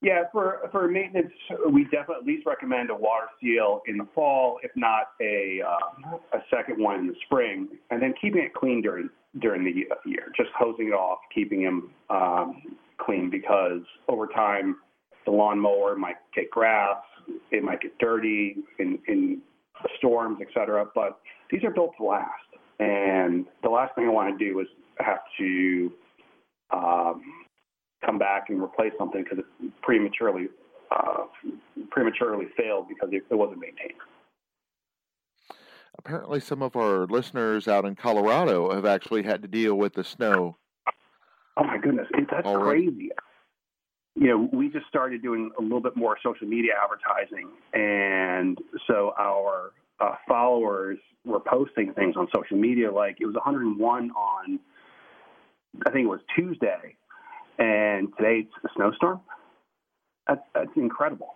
yeah, 0.00 0.24
for 0.30 0.60
for 0.70 0.88
maintenance, 0.88 1.32
we 1.72 1.84
definitely 1.84 2.16
at 2.20 2.24
least 2.24 2.46
recommend 2.46 2.90
a 2.90 2.94
water 2.94 3.26
seal 3.42 3.82
in 3.86 3.96
the 3.96 4.06
fall, 4.14 4.60
if 4.62 4.70
not 4.76 5.08
a 5.20 5.60
uh, 5.66 6.16
a 6.38 6.38
second 6.54 6.82
one 6.82 7.00
in 7.00 7.06
the 7.08 7.16
spring, 7.26 7.68
and 7.90 8.00
then 8.00 8.14
keeping 8.20 8.42
it 8.42 8.54
clean 8.54 8.80
during 8.80 9.10
during 9.40 9.64
the 9.64 9.72
year. 10.08 10.32
Just 10.36 10.50
hosing 10.56 10.88
it 10.88 10.92
off, 10.92 11.18
keeping 11.34 11.64
them 11.64 11.90
um, 12.10 12.62
clean, 12.98 13.28
because 13.28 13.82
over 14.08 14.28
time 14.28 14.76
the 15.24 15.32
lawnmower 15.32 15.96
might 15.96 16.16
get 16.34 16.48
grass, 16.50 17.02
it 17.50 17.64
might 17.64 17.80
get 17.80 17.98
dirty 17.98 18.56
in 18.78 19.00
in 19.08 19.42
storms, 19.98 20.38
etc. 20.40 20.86
But 20.94 21.18
these 21.50 21.64
are 21.64 21.70
built 21.70 21.92
to 21.98 22.04
last, 22.04 22.30
and 22.78 23.46
the 23.62 23.68
last 23.68 23.94
thing 23.94 24.04
I 24.06 24.10
want 24.10 24.38
to 24.38 24.44
do 24.44 24.60
is 24.60 24.66
have 24.98 25.20
to 25.38 25.92
um, 26.70 27.22
come 28.04 28.18
back 28.18 28.46
and 28.48 28.62
replace 28.62 28.92
something 28.98 29.22
because 29.22 29.38
it 29.38 29.72
prematurely 29.82 30.48
uh, 30.90 31.24
prematurely 31.90 32.46
failed 32.56 32.86
because 32.88 33.10
it, 33.12 33.22
it 33.30 33.34
wasn't 33.34 33.60
maintained. 33.60 33.98
Apparently, 35.98 36.40
some 36.40 36.62
of 36.62 36.76
our 36.76 37.06
listeners 37.06 37.66
out 37.66 37.84
in 37.84 37.96
Colorado 37.96 38.72
have 38.72 38.86
actually 38.86 39.24
had 39.24 39.42
to 39.42 39.48
deal 39.48 39.74
with 39.74 39.94
the 39.94 40.04
snow. 40.04 40.56
Oh 41.56 41.64
my 41.64 41.76
goodness, 41.78 42.06
that's 42.30 42.46
Already. 42.46 42.86
crazy. 42.86 43.10
You 44.14 44.28
know, 44.28 44.48
we 44.52 44.68
just 44.68 44.86
started 44.88 45.22
doing 45.22 45.50
a 45.58 45.62
little 45.62 45.80
bit 45.80 45.96
more 45.96 46.16
social 46.22 46.46
media 46.46 46.72
advertising, 46.82 47.48
and 47.72 48.58
so 48.86 49.12
our 49.18 49.72
uh, 50.00 50.14
followers 50.26 50.98
were 51.24 51.40
posting 51.40 51.92
things 51.94 52.16
on 52.16 52.28
social 52.34 52.56
media 52.56 52.90
like 52.90 53.18
it 53.20 53.26
was 53.26 53.34
101 53.34 54.10
on, 54.10 54.60
I 55.86 55.90
think 55.90 56.04
it 56.04 56.08
was 56.08 56.20
Tuesday, 56.36 56.96
and 57.58 58.08
today 58.16 58.46
it's 58.46 58.64
a 58.64 58.68
snowstorm. 58.76 59.20
That's, 60.26 60.40
that's 60.54 60.70
incredible. 60.76 61.34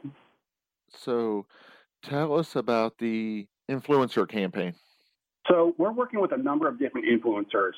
So, 0.95 1.47
tell 2.03 2.39
us 2.39 2.57
about 2.57 2.99
the 2.99 3.47
influencer 3.71 4.29
campaign. 4.29 4.75
So, 5.51 5.75
we're 5.79 5.93
working 5.93 6.21
with 6.21 6.33
a 6.33 6.37
number 6.37 6.69
of 6.69 6.79
different 6.79 7.07
influencers 7.07 7.73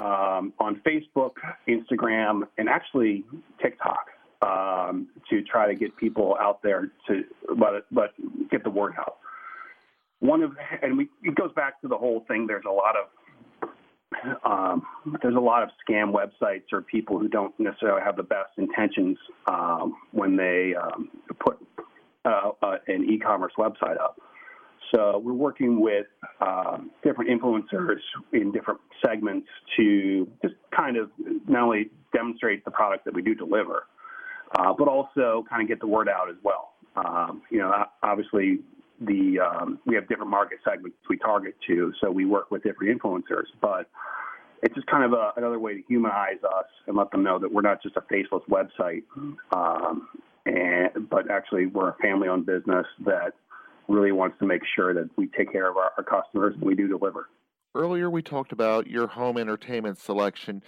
um, 0.00 0.52
on 0.58 0.80
Facebook, 0.86 1.32
Instagram, 1.68 2.42
and 2.56 2.68
actually 2.68 3.24
TikTok 3.60 4.06
um, 4.42 5.08
to 5.30 5.42
try 5.42 5.66
to 5.66 5.74
get 5.74 5.96
people 5.96 6.36
out 6.40 6.62
there 6.62 6.90
to 7.08 7.24
but 7.56 7.86
but 7.90 8.10
get 8.50 8.64
the 8.64 8.70
word 8.70 8.94
out. 8.98 9.18
One 10.22 10.44
of 10.44 10.52
and 10.82 10.96
we, 10.96 11.08
it 11.24 11.34
goes 11.34 11.52
back 11.56 11.80
to 11.80 11.88
the 11.88 11.98
whole 11.98 12.24
thing. 12.28 12.46
There's 12.46 12.64
a 12.64 12.70
lot 12.70 12.94
of 12.96 13.68
um, 14.44 14.86
there's 15.20 15.34
a 15.34 15.40
lot 15.40 15.64
of 15.64 15.70
scam 15.82 16.12
websites 16.12 16.72
or 16.72 16.80
people 16.80 17.18
who 17.18 17.26
don't 17.26 17.52
necessarily 17.58 18.02
have 18.04 18.16
the 18.16 18.22
best 18.22 18.50
intentions 18.56 19.18
um, 19.48 19.96
when 20.12 20.36
they 20.36 20.74
um, 20.80 21.10
put 21.40 21.58
uh, 22.24 22.50
uh, 22.62 22.76
an 22.86 23.04
e-commerce 23.10 23.52
website 23.58 24.00
up. 24.00 24.16
So 24.94 25.18
we're 25.18 25.32
working 25.32 25.80
with 25.80 26.06
uh, 26.40 26.78
different 27.02 27.28
influencers 27.28 27.98
in 28.32 28.52
different 28.52 28.78
segments 29.04 29.48
to 29.76 30.28
just 30.40 30.54
kind 30.76 30.96
of 30.98 31.10
not 31.48 31.64
only 31.64 31.90
demonstrate 32.14 32.64
the 32.64 32.70
product 32.70 33.06
that 33.06 33.14
we 33.14 33.22
do 33.22 33.34
deliver, 33.34 33.86
uh, 34.56 34.72
but 34.78 34.86
also 34.86 35.44
kind 35.50 35.62
of 35.62 35.68
get 35.68 35.80
the 35.80 35.86
word 35.88 36.08
out 36.08 36.30
as 36.30 36.36
well. 36.44 36.74
Um, 36.94 37.42
you 37.50 37.58
know, 37.58 37.72
obviously 38.04 38.60
the 39.06 39.40
um, 39.40 39.78
we 39.86 39.94
have 39.94 40.08
different 40.08 40.30
market 40.30 40.58
segments 40.64 40.96
we 41.08 41.18
target 41.18 41.54
to, 41.66 41.92
so 42.00 42.10
we 42.10 42.24
work 42.24 42.50
with 42.50 42.62
different 42.62 43.00
influencers. 43.00 43.46
But 43.60 43.88
it's 44.62 44.74
just 44.74 44.86
kind 44.86 45.04
of 45.04 45.12
a, 45.12 45.32
another 45.36 45.58
way 45.58 45.74
to 45.74 45.82
humanize 45.88 46.42
us 46.44 46.66
and 46.86 46.96
let 46.96 47.10
them 47.10 47.22
know 47.22 47.38
that 47.38 47.52
we're 47.52 47.62
not 47.62 47.82
just 47.82 47.96
a 47.96 48.02
faceless 48.02 48.42
website, 48.50 49.02
um, 49.52 50.08
and 50.46 51.08
but 51.10 51.30
actually 51.30 51.66
we're 51.66 51.90
a 51.90 51.96
family-owned 51.96 52.46
business 52.46 52.86
that 53.04 53.32
really 53.88 54.12
wants 54.12 54.38
to 54.38 54.46
make 54.46 54.62
sure 54.76 54.94
that 54.94 55.10
we 55.16 55.26
take 55.36 55.52
care 55.52 55.68
of 55.68 55.76
our, 55.76 55.90
our 55.98 56.04
customers 56.04 56.54
and 56.54 56.62
we 56.62 56.74
do 56.74 56.88
deliver. 56.88 57.28
Earlier, 57.74 58.10
we 58.10 58.22
talked 58.22 58.52
about 58.52 58.86
your 58.86 59.06
home 59.06 59.38
entertainment 59.38 59.98
selection. 59.98 60.62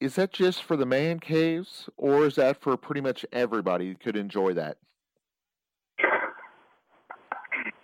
Is 0.00 0.16
that 0.16 0.32
just 0.32 0.62
for 0.62 0.76
the 0.76 0.86
man 0.86 1.20
caves, 1.20 1.88
or 1.96 2.26
is 2.26 2.34
that 2.34 2.60
for 2.60 2.76
pretty 2.76 3.00
much 3.00 3.24
everybody 3.32 3.94
could 3.94 4.16
enjoy 4.16 4.52
that? 4.54 4.78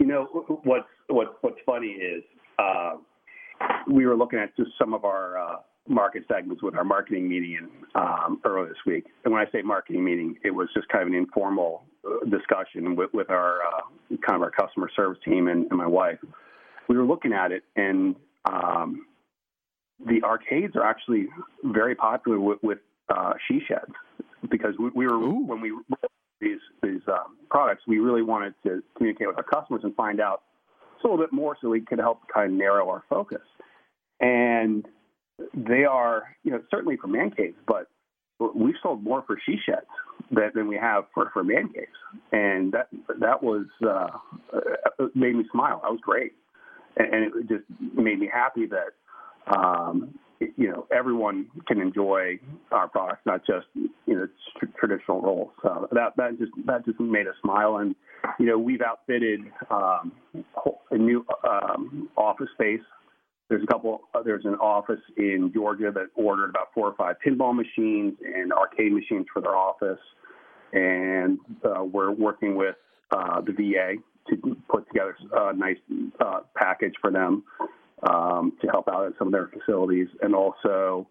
You 0.01 0.07
know 0.07 0.25
what's 0.65 0.87
what, 1.09 1.37
what's 1.43 1.61
funny 1.67 1.89
is 1.89 2.25
uh, 2.59 2.93
we 3.87 4.07
were 4.07 4.17
looking 4.17 4.39
at 4.39 4.57
just 4.57 4.71
some 4.79 4.95
of 4.95 5.05
our 5.05 5.39
uh, 5.39 5.57
market 5.89 6.25
segments 6.27 6.63
with 6.63 6.75
our 6.75 6.85
marketing 6.85 7.29
meeting 7.29 7.69
um, 7.95 8.41
earlier 8.47 8.69
this 8.69 8.79
week. 8.87 9.05
And 9.25 9.35
when 9.35 9.47
I 9.47 9.51
say 9.53 9.61
marketing 9.61 10.03
meeting, 10.03 10.37
it 10.43 10.53
was 10.53 10.69
just 10.75 10.89
kind 10.89 11.03
of 11.03 11.09
an 11.09 11.15
informal 11.15 11.83
uh, 12.07 12.25
discussion 12.31 12.97
with, 12.97 13.11
with 13.13 13.29
our 13.29 13.59
uh, 13.63 14.17
kind 14.27 14.37
of 14.37 14.43
our 14.43 14.51
customer 14.51 14.89
service 14.97 15.19
team 15.23 15.49
and, 15.49 15.67
and, 15.69 15.77
my 15.77 15.87
wife. 15.87 16.19
We 16.89 16.97
were 16.97 17.05
looking 17.05 17.35
at 17.35 17.53
it, 17.53 17.65
and 17.77 18.17
um, 18.51 19.05
the 20.07 20.23
arcades 20.25 20.77
are 20.77 20.85
actually 20.85 21.27
very 21.63 21.95
popular 21.95 22.41
with, 22.41 22.59
with 22.63 22.79
uh, 23.15 23.35
she 23.49 23.61
sheds 23.69 23.93
because 24.51 24.75
we, 24.79 24.89
we 24.95 25.07
were 25.07 25.17
Ooh. 25.17 25.45
when 25.45 25.61
we 25.61 25.73
these 26.41 26.59
these 26.83 27.03
um, 27.09 27.37
products, 27.51 27.83
we 27.87 27.99
really 27.99 28.23
wanted 28.23 28.55
to 28.65 28.83
communicate 28.97 29.29
with 29.29 29.37
our 29.37 29.43
customers 29.43 29.83
and 29.85 29.95
find 29.95 30.21
out 30.21 30.43
a 31.03 31.07
little 31.07 31.19
bit 31.19 31.33
more 31.33 31.57
so 31.61 31.69
we 31.69 31.81
could 31.81 31.99
help 31.99 32.21
kind 32.33 32.53
of 32.53 32.59
narrow 32.59 32.89
our 32.89 33.05
focus. 33.09 33.43
And 34.21 34.87
they 35.55 35.85
are, 35.85 36.25
you 36.45 36.51
know, 36.51 36.61
certainly 36.71 36.97
for 36.97 37.07
man 37.07 37.31
caves, 37.31 37.57
but 37.67 37.89
we've 38.55 38.75
sold 38.83 39.03
more 39.03 39.23
for 39.27 39.39
she 39.45 39.57
sheds 39.65 39.87
than, 40.31 40.51
than 40.55 40.69
we 40.69 40.77
have 40.77 41.05
for, 41.15 41.31
for 41.33 41.43
man 41.43 41.71
caves. 41.73 41.87
And 42.33 42.73
that, 42.73 42.89
that 43.19 43.43
was, 43.43 43.67
uh, 43.87 44.09
made 45.15 45.35
me 45.35 45.45
smile. 45.51 45.81
That 45.83 45.91
was 45.91 46.01
great. 46.03 46.33
And, 46.97 47.15
and 47.15 47.25
it 47.25 47.49
just 47.49 47.65
made 47.95 48.19
me 48.19 48.29
happy 48.33 48.67
that, 48.67 48.93
um, 49.47 50.19
you 50.41 50.71
know, 50.71 50.87
everyone 50.91 51.47
can 51.69 51.81
enjoy 51.81 52.39
our 52.73 52.89
products, 52.89 53.23
not 53.27 53.45
just, 53.47 53.67
you 53.75 54.17
know, 54.17 54.29
tr- 54.59 54.67
traditional 54.79 55.21
rolls. 55.21 55.51
So 55.63 55.89
that, 55.93 56.17
that 56.17 56.39
just, 56.39 56.53
that 56.67 56.85
just 56.85 56.99
made 56.99 57.27
us 57.27 57.35
smile. 57.43 57.77
And, 57.77 57.95
you 58.39 58.47
know, 58.47 58.59
we've 58.59 58.81
outfitted, 58.81 59.41
um, 59.71 60.13
a 60.91 60.97
new, 60.97 61.25
um, 61.45 62.09
office 62.17 62.49
space 62.55 62.81
there's 63.51 63.65
a 63.65 63.67
couple. 63.67 64.03
Uh, 64.15 64.23
there's 64.23 64.45
an 64.45 64.55
office 64.55 65.01
in 65.17 65.51
Georgia 65.53 65.91
that 65.93 66.07
ordered 66.15 66.51
about 66.51 66.69
four 66.73 66.87
or 66.87 66.95
five 66.95 67.17
pinball 67.27 67.53
machines 67.55 68.15
and 68.25 68.53
arcade 68.53 68.93
machines 68.93 69.27
for 69.33 69.43
their 69.43 69.57
office, 69.57 69.99
and 70.73 71.39
uh, 71.65 71.83
we're 71.83 72.13
working 72.13 72.55
with 72.55 72.77
uh, 73.11 73.41
the 73.41 73.53
VA 73.53 73.95
to 74.29 74.57
put 74.69 74.87
together 74.87 75.17
a 75.37 75.53
nice 75.53 75.79
uh, 76.21 76.41
package 76.55 76.95
for 77.01 77.11
them 77.11 77.43
um, 78.09 78.53
to 78.61 78.69
help 78.69 78.89
out 78.89 79.07
at 79.07 79.13
some 79.19 79.29
of 79.29 79.33
their 79.33 79.49
facilities, 79.49 80.09
and 80.23 80.35
also 80.35 81.07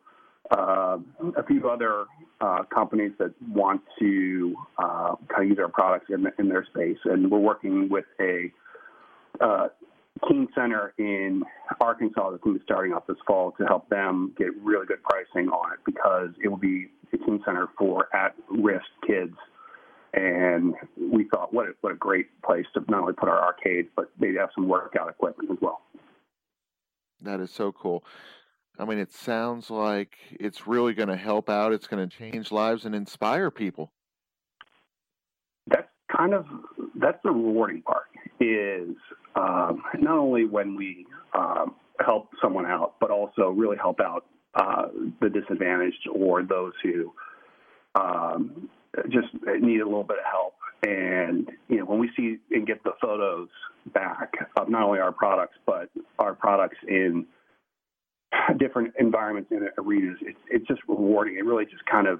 uh, 0.52 0.98
a 1.38 1.44
few 1.44 1.70
other 1.70 2.06
uh, 2.42 2.64
companies 2.74 3.12
that 3.20 3.34
want 3.50 3.82
to 4.00 4.56
kind 4.80 5.44
of 5.44 5.48
use 5.48 5.60
our 5.60 5.68
products 5.68 6.08
in, 6.10 6.26
in, 6.40 6.50
their 6.50 6.66
space. 6.66 6.98
And 7.06 7.30
we're 7.30 7.38
working 7.40 7.90
with 7.90 8.06
a 8.20 8.52
Teen 10.28 10.48
Center 10.56 10.94
in 10.98 11.44
Arkansas 11.80 12.32
that's 12.32 12.44
going 12.44 12.56
to 12.56 12.60
be 12.60 12.66
starting 12.66 12.94
up 12.94 13.08
this 13.08 13.18
fall 13.26 13.52
to 13.60 13.66
help 13.66 13.90
them 13.90 14.34
get 14.38 14.48
really 14.62 14.86
good 14.86 15.04
pricing 15.04 15.50
on 15.50 15.74
it 15.74 15.80
because 15.86 16.30
it 16.44 16.48
will 16.48 16.58
be 16.58 16.88
a 17.14 17.18
teen 17.18 17.42
center 17.46 17.68
for 17.78 18.08
at-risk 18.16 18.86
kids. 19.06 19.36
And 20.14 20.74
we 20.98 21.26
thought, 21.26 21.54
what 21.54 21.68
a, 21.68 21.72
what 21.82 21.94
a 21.94 21.96
great 21.96 22.28
place 22.42 22.66
to 22.74 22.84
not 22.90 23.02
only 23.02 23.14
put 23.14 23.30
our 23.30 23.40
arcades, 23.40 23.90
but 23.96 24.10
maybe 24.20 24.38
have 24.38 24.50
some 24.56 24.68
workout 24.68 25.10
equipment 25.10 25.52
as 25.52 25.58
well. 25.62 25.82
That 27.22 27.40
is 27.40 27.52
so 27.52 27.72
cool. 27.72 28.04
I 28.78 28.86
mean, 28.86 28.98
it 28.98 29.12
sounds 29.12 29.70
like 29.70 30.16
it's 30.32 30.66
really 30.66 30.94
going 30.94 31.10
to 31.10 31.18
help 31.18 31.50
out. 31.50 31.74
It's 31.74 31.88
going 31.88 32.08
to 32.08 32.18
change 32.18 32.52
lives 32.52 32.86
and 32.86 32.96
inspire 32.96 33.52
people. 33.52 33.92
That's 35.68 35.90
kind 36.16 36.34
of 36.34 36.46
that's 36.96 37.20
the 37.24 37.32
rewarding 37.32 37.82
part. 37.82 38.06
Is 38.40 38.96
um, 39.36 39.84
not 40.00 40.18
only 40.18 40.46
when 40.46 40.76
we 40.76 41.06
um, 41.34 41.76
help 42.06 42.30
someone 42.42 42.66
out, 42.66 42.96
but 43.02 43.12
also 43.12 43.50
really 43.50 43.76
help 43.76 44.00
out 44.00 44.26
uh, 44.56 44.88
the 45.22 45.30
disadvantaged 45.30 46.08
or 46.14 46.44
those 46.44 46.74
who 46.82 47.14
um, 47.96 48.70
just 49.10 49.28
need 49.62 49.82
a 49.82 49.86
little 49.86 50.04
bit 50.04 50.18
of 50.20 50.26
help. 50.26 50.54
And 50.84 51.50
you 51.68 51.78
know, 51.78 51.86
when 51.86 52.00
we 52.00 52.10
see 52.16 52.38
and 52.52 52.66
get 52.66 52.84
the 52.84 52.94
photos 53.02 53.50
back 53.94 54.34
of 54.58 54.70
not 54.70 54.84
only 54.84 55.00
our 55.00 55.12
products 55.12 55.58
but 55.66 55.90
our 56.20 56.34
products 56.34 56.78
in 56.88 57.26
different 58.58 58.94
environments 59.00 59.52
and 59.52 59.70
arenas, 59.78 60.18
it's 60.22 60.40
it's 60.50 60.68
just 60.68 60.82
rewarding. 60.88 61.36
It 61.38 61.46
really 61.46 61.66
just 61.66 61.86
kind 61.86 62.08
of 62.08 62.20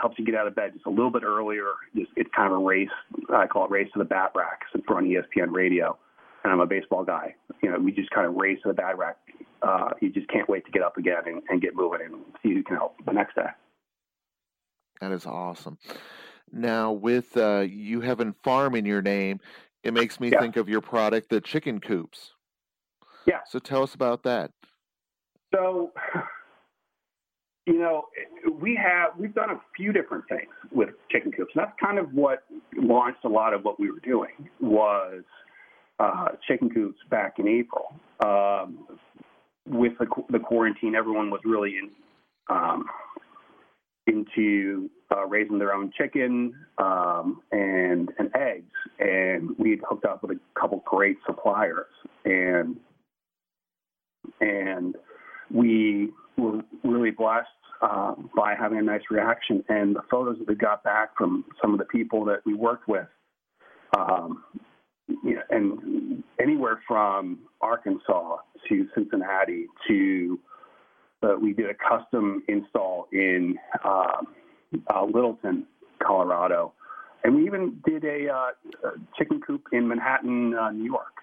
helps 0.00 0.18
you 0.18 0.24
get 0.24 0.34
out 0.34 0.46
of 0.46 0.54
bed 0.54 0.72
just 0.74 0.86
a 0.86 0.90
little 0.90 1.10
bit 1.10 1.22
earlier. 1.22 1.72
Just, 1.96 2.10
it's 2.16 2.30
kind 2.34 2.52
of 2.52 2.60
a 2.60 2.62
race. 2.62 2.88
I 3.32 3.46
call 3.46 3.64
it 3.64 3.70
race 3.70 3.88
to 3.94 3.98
the 3.98 4.04
bat 4.04 4.32
rack 4.34 4.62
since 4.72 4.84
we're 4.88 4.96
on 4.96 5.06
ESPN 5.06 5.52
radio, 5.52 5.96
and 6.44 6.52
I'm 6.52 6.60
a 6.60 6.66
baseball 6.66 7.04
guy. 7.04 7.34
You 7.62 7.72
know, 7.72 7.78
we 7.78 7.92
just 7.92 8.10
kind 8.10 8.26
of 8.26 8.34
race 8.34 8.58
to 8.62 8.68
the 8.68 8.74
bat 8.74 8.98
rack. 8.98 9.16
Uh, 9.62 9.90
you 10.00 10.10
just 10.10 10.28
can't 10.28 10.48
wait 10.48 10.64
to 10.66 10.70
get 10.70 10.82
up 10.82 10.96
again 10.96 11.22
and, 11.26 11.42
and 11.48 11.60
get 11.60 11.74
moving 11.74 12.00
and 12.04 12.14
see 12.42 12.54
who 12.54 12.62
can 12.62 12.76
help 12.76 12.94
the 13.04 13.12
next 13.12 13.34
day. 13.34 13.48
That 15.00 15.12
is 15.12 15.26
awesome. 15.26 15.78
Now, 16.52 16.92
with 16.92 17.36
uh, 17.36 17.60
you 17.68 18.00
having 18.00 18.34
farm 18.44 18.74
in 18.74 18.84
your 18.84 19.02
name, 19.02 19.40
it 19.82 19.94
makes 19.94 20.20
me 20.20 20.30
yeah. 20.30 20.40
think 20.40 20.56
of 20.56 20.68
your 20.68 20.80
product, 20.80 21.30
the 21.30 21.40
chicken 21.40 21.80
coops. 21.80 22.32
Yeah. 23.26 23.40
So 23.46 23.58
tell 23.58 23.82
us 23.82 23.94
about 23.94 24.22
that. 24.24 24.50
So, 25.54 25.92
you 27.66 27.78
know, 27.78 28.06
we 28.60 28.76
have 28.76 29.12
we've 29.18 29.34
done 29.34 29.50
a 29.50 29.60
few 29.76 29.92
different 29.92 30.24
things 30.28 30.50
with 30.72 30.90
chicken 31.10 31.32
coops. 31.32 31.52
And 31.54 31.64
that's 31.64 31.76
kind 31.80 31.98
of 31.98 32.12
what 32.12 32.44
launched 32.76 33.24
a 33.24 33.28
lot 33.28 33.54
of 33.54 33.64
what 33.64 33.78
we 33.78 33.90
were 33.90 34.00
doing 34.00 34.48
was 34.60 35.22
uh, 35.98 36.28
chicken 36.46 36.70
coops 36.70 36.98
back 37.10 37.34
in 37.38 37.48
April. 37.48 37.94
Um, 38.24 38.86
with 39.66 39.92
the, 39.98 40.06
the, 40.30 40.38
quarantine, 40.38 40.94
everyone 40.94 41.30
was 41.30 41.40
really 41.44 41.76
in, 41.76 41.90
um, 42.48 42.86
into 44.06 44.88
uh, 45.14 45.24
raising 45.26 45.58
their 45.58 45.72
own 45.72 45.92
chicken 45.96 46.54
um, 46.78 47.40
and 47.52 48.10
and 48.18 48.30
eggs, 48.34 48.72
and 48.98 49.50
we 49.58 49.70
had 49.70 49.80
hooked 49.88 50.04
up 50.04 50.22
with 50.22 50.32
a 50.32 50.60
couple 50.60 50.82
great 50.86 51.16
suppliers, 51.26 51.86
and 52.24 52.76
and 54.40 54.96
we 55.50 56.10
were 56.36 56.60
really 56.84 57.10
blessed 57.10 57.48
uh, 57.80 58.14
by 58.36 58.54
having 58.54 58.78
a 58.78 58.82
nice 58.82 59.02
reaction. 59.10 59.64
And 59.68 59.96
the 59.96 60.02
photos 60.10 60.38
that 60.38 60.48
we 60.48 60.54
got 60.54 60.84
back 60.84 61.16
from 61.16 61.44
some 61.60 61.72
of 61.72 61.78
the 61.78 61.86
people 61.86 62.24
that 62.26 62.40
we 62.44 62.54
worked 62.54 62.88
with, 62.88 63.06
um, 63.96 64.44
you 65.06 65.34
know, 65.36 65.42
and 65.50 66.22
anywhere 66.40 66.80
from 66.86 67.38
Arkansas 67.60 68.36
to 68.68 68.86
Cincinnati 68.94 69.66
to 69.88 70.38
uh, 71.22 71.34
we 71.40 71.52
did 71.52 71.66
a 71.68 71.74
custom 71.74 72.42
install 72.48 73.08
in 73.12 73.56
uh, 73.84 74.22
uh, 74.94 75.04
Littleton, 75.04 75.66
Colorado, 76.02 76.72
and 77.24 77.34
we 77.34 77.46
even 77.46 77.80
did 77.84 78.04
a, 78.04 78.28
uh, 78.32 78.90
chicken 79.16 79.40
coop 79.40 79.66
in 79.72 79.88
Manhattan, 79.88 80.54
uh, 80.54 80.70
New 80.70 80.84
York. 80.84 81.14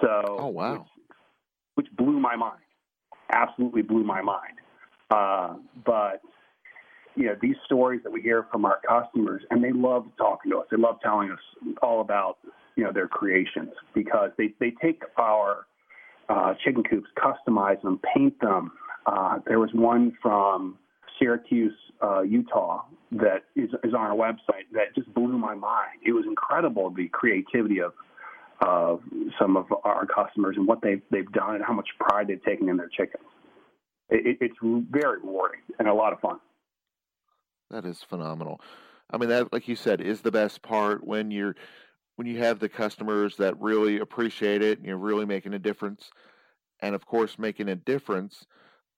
So, 0.00 0.24
oh 0.26 0.48
wow, 0.48 0.72
which, 0.72 1.86
which 1.86 1.96
blew 1.96 2.18
my 2.18 2.36
mind 2.36 2.58
absolutely 3.32 3.82
blew 3.82 4.04
my 4.04 4.22
mind. 4.22 4.54
Uh, 5.10 5.54
but 5.84 6.20
you 7.14 7.26
know, 7.26 7.36
these 7.40 7.56
stories 7.64 8.00
that 8.04 8.12
we 8.12 8.20
hear 8.20 8.46
from 8.50 8.64
our 8.64 8.80
customers, 8.86 9.42
and 9.50 9.64
they 9.64 9.72
love 9.72 10.04
talking 10.18 10.50
to 10.50 10.58
us. 10.58 10.66
They 10.70 10.76
love 10.76 10.98
telling 11.02 11.30
us 11.30 11.38
all 11.82 12.00
about 12.00 12.38
you 12.76 12.84
know 12.84 12.92
their 12.92 13.08
creations 13.08 13.72
because 13.94 14.30
they 14.36 14.52
they 14.60 14.72
take 14.82 15.02
our 15.18 15.66
uh, 16.28 16.54
chicken 16.64 16.82
coops, 16.82 17.08
customize 17.16 17.80
them, 17.82 18.00
paint 18.14 18.38
them. 18.40 18.72
Uh, 19.06 19.38
there 19.46 19.60
was 19.60 19.70
one 19.72 20.12
from 20.20 20.76
Syracuse, 21.18 21.74
uh, 22.02 22.22
Utah, 22.22 22.82
that 23.12 23.44
is, 23.54 23.70
is 23.84 23.94
on 23.94 24.00
our 24.00 24.16
website 24.16 24.66
that 24.72 24.94
just 24.94 25.12
blew 25.14 25.38
my 25.38 25.54
mind. 25.54 26.00
It 26.04 26.12
was 26.12 26.24
incredible 26.26 26.90
the 26.90 27.08
creativity 27.08 27.80
of 27.80 27.92
some 29.38 29.56
of 29.56 29.66
our 29.84 30.06
customers 30.06 30.56
and 30.56 30.66
what 30.66 30.80
they've 30.82 31.02
they've 31.10 31.30
done 31.32 31.56
and 31.56 31.64
how 31.64 31.72
much 31.72 31.88
pride 31.98 32.28
they've 32.28 32.42
taken 32.44 32.68
in 32.68 32.76
their 32.76 32.88
chickens. 32.88 33.24
It, 34.08 34.38
it's 34.40 34.56
very 34.62 35.18
rewarding 35.18 35.60
and 35.78 35.88
a 35.88 35.94
lot 35.94 36.12
of 36.12 36.20
fun. 36.20 36.38
That 37.70 37.84
is 37.84 38.02
phenomenal. 38.02 38.60
I 39.10 39.18
mean, 39.18 39.28
that 39.28 39.52
like 39.52 39.68
you 39.68 39.76
said 39.76 40.00
is 40.00 40.20
the 40.20 40.30
best 40.30 40.62
part 40.62 41.06
when 41.06 41.30
you're 41.30 41.54
when 42.16 42.26
you 42.26 42.38
have 42.38 42.58
the 42.58 42.68
customers 42.68 43.36
that 43.36 43.60
really 43.60 43.98
appreciate 43.98 44.62
it 44.62 44.78
and 44.78 44.86
you're 44.86 44.96
really 44.96 45.26
making 45.26 45.54
a 45.54 45.58
difference. 45.58 46.10
And 46.80 46.94
of 46.94 47.06
course, 47.06 47.38
making 47.38 47.68
a 47.68 47.76
difference. 47.76 48.46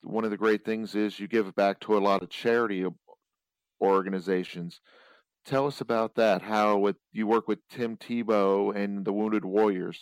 One 0.02 0.24
of 0.24 0.30
the 0.30 0.36
great 0.36 0.64
things 0.64 0.94
is 0.94 1.18
you 1.18 1.28
give 1.28 1.54
back 1.54 1.80
to 1.80 1.96
a 1.96 2.00
lot 2.00 2.22
of 2.22 2.30
charity 2.30 2.86
organizations 3.80 4.80
Tell 5.48 5.66
us 5.66 5.80
about 5.80 6.14
that. 6.16 6.42
How 6.42 6.76
with 6.76 6.96
you 7.10 7.26
work 7.26 7.48
with 7.48 7.58
Tim 7.70 7.96
Tebow 7.96 8.76
and 8.76 9.02
the 9.02 9.14
Wounded 9.14 9.46
Warriors. 9.46 9.98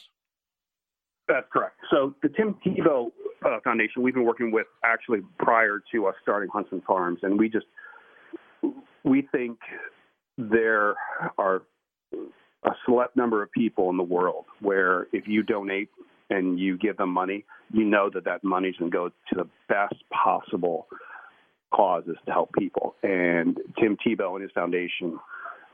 That's 1.29 1.47
correct. 1.53 1.77
So 1.89 2.17
the 2.21 2.29
Tim 2.29 2.57
Tebow 2.67 3.13
uh, 3.45 3.59
Foundation, 3.63 4.03
we've 4.03 4.15
been 4.15 4.25
working 4.25 4.51
with 4.51 4.67
actually 4.85 5.21
prior 5.39 5.81
to 5.93 6.07
us 6.07 6.17
starting 6.21 6.49
Huntsman 6.53 6.83
Farms, 6.85 7.21
and 7.23 7.39
we 7.39 7.49
just 7.49 7.67
we 9.05 9.29
think 9.31 9.59
there 10.37 10.97
are 11.39 11.63
a 12.65 12.71
select 12.85 13.17
number 13.17 13.41
of 13.41 13.53
people 13.53 13.89
in 13.91 13.97
the 13.97 14.03
world 14.03 14.47
where 14.61 15.07
if 15.13 15.29
you 15.29 15.45
donate 15.45 15.91
and 16.31 16.59
you 16.59 16.77
give 16.77 16.97
them 16.97 17.11
money, 17.11 17.45
you 17.73 17.85
know 17.85 18.11
that 18.13 18.25
that 18.25 18.43
money's 18.43 18.77
going 18.77 18.91
to 18.91 18.97
go 18.97 19.09
to 19.09 19.35
the 19.35 19.49
best 19.69 19.95
possible 20.11 20.87
causes 21.75 22.17
to 22.27 22.33
help 22.33 22.51
people. 22.59 22.95
And 23.03 23.59
Tim 23.81 23.97
Tebow 24.05 24.35
and 24.35 24.43
his 24.43 24.53
foundation 24.53 25.19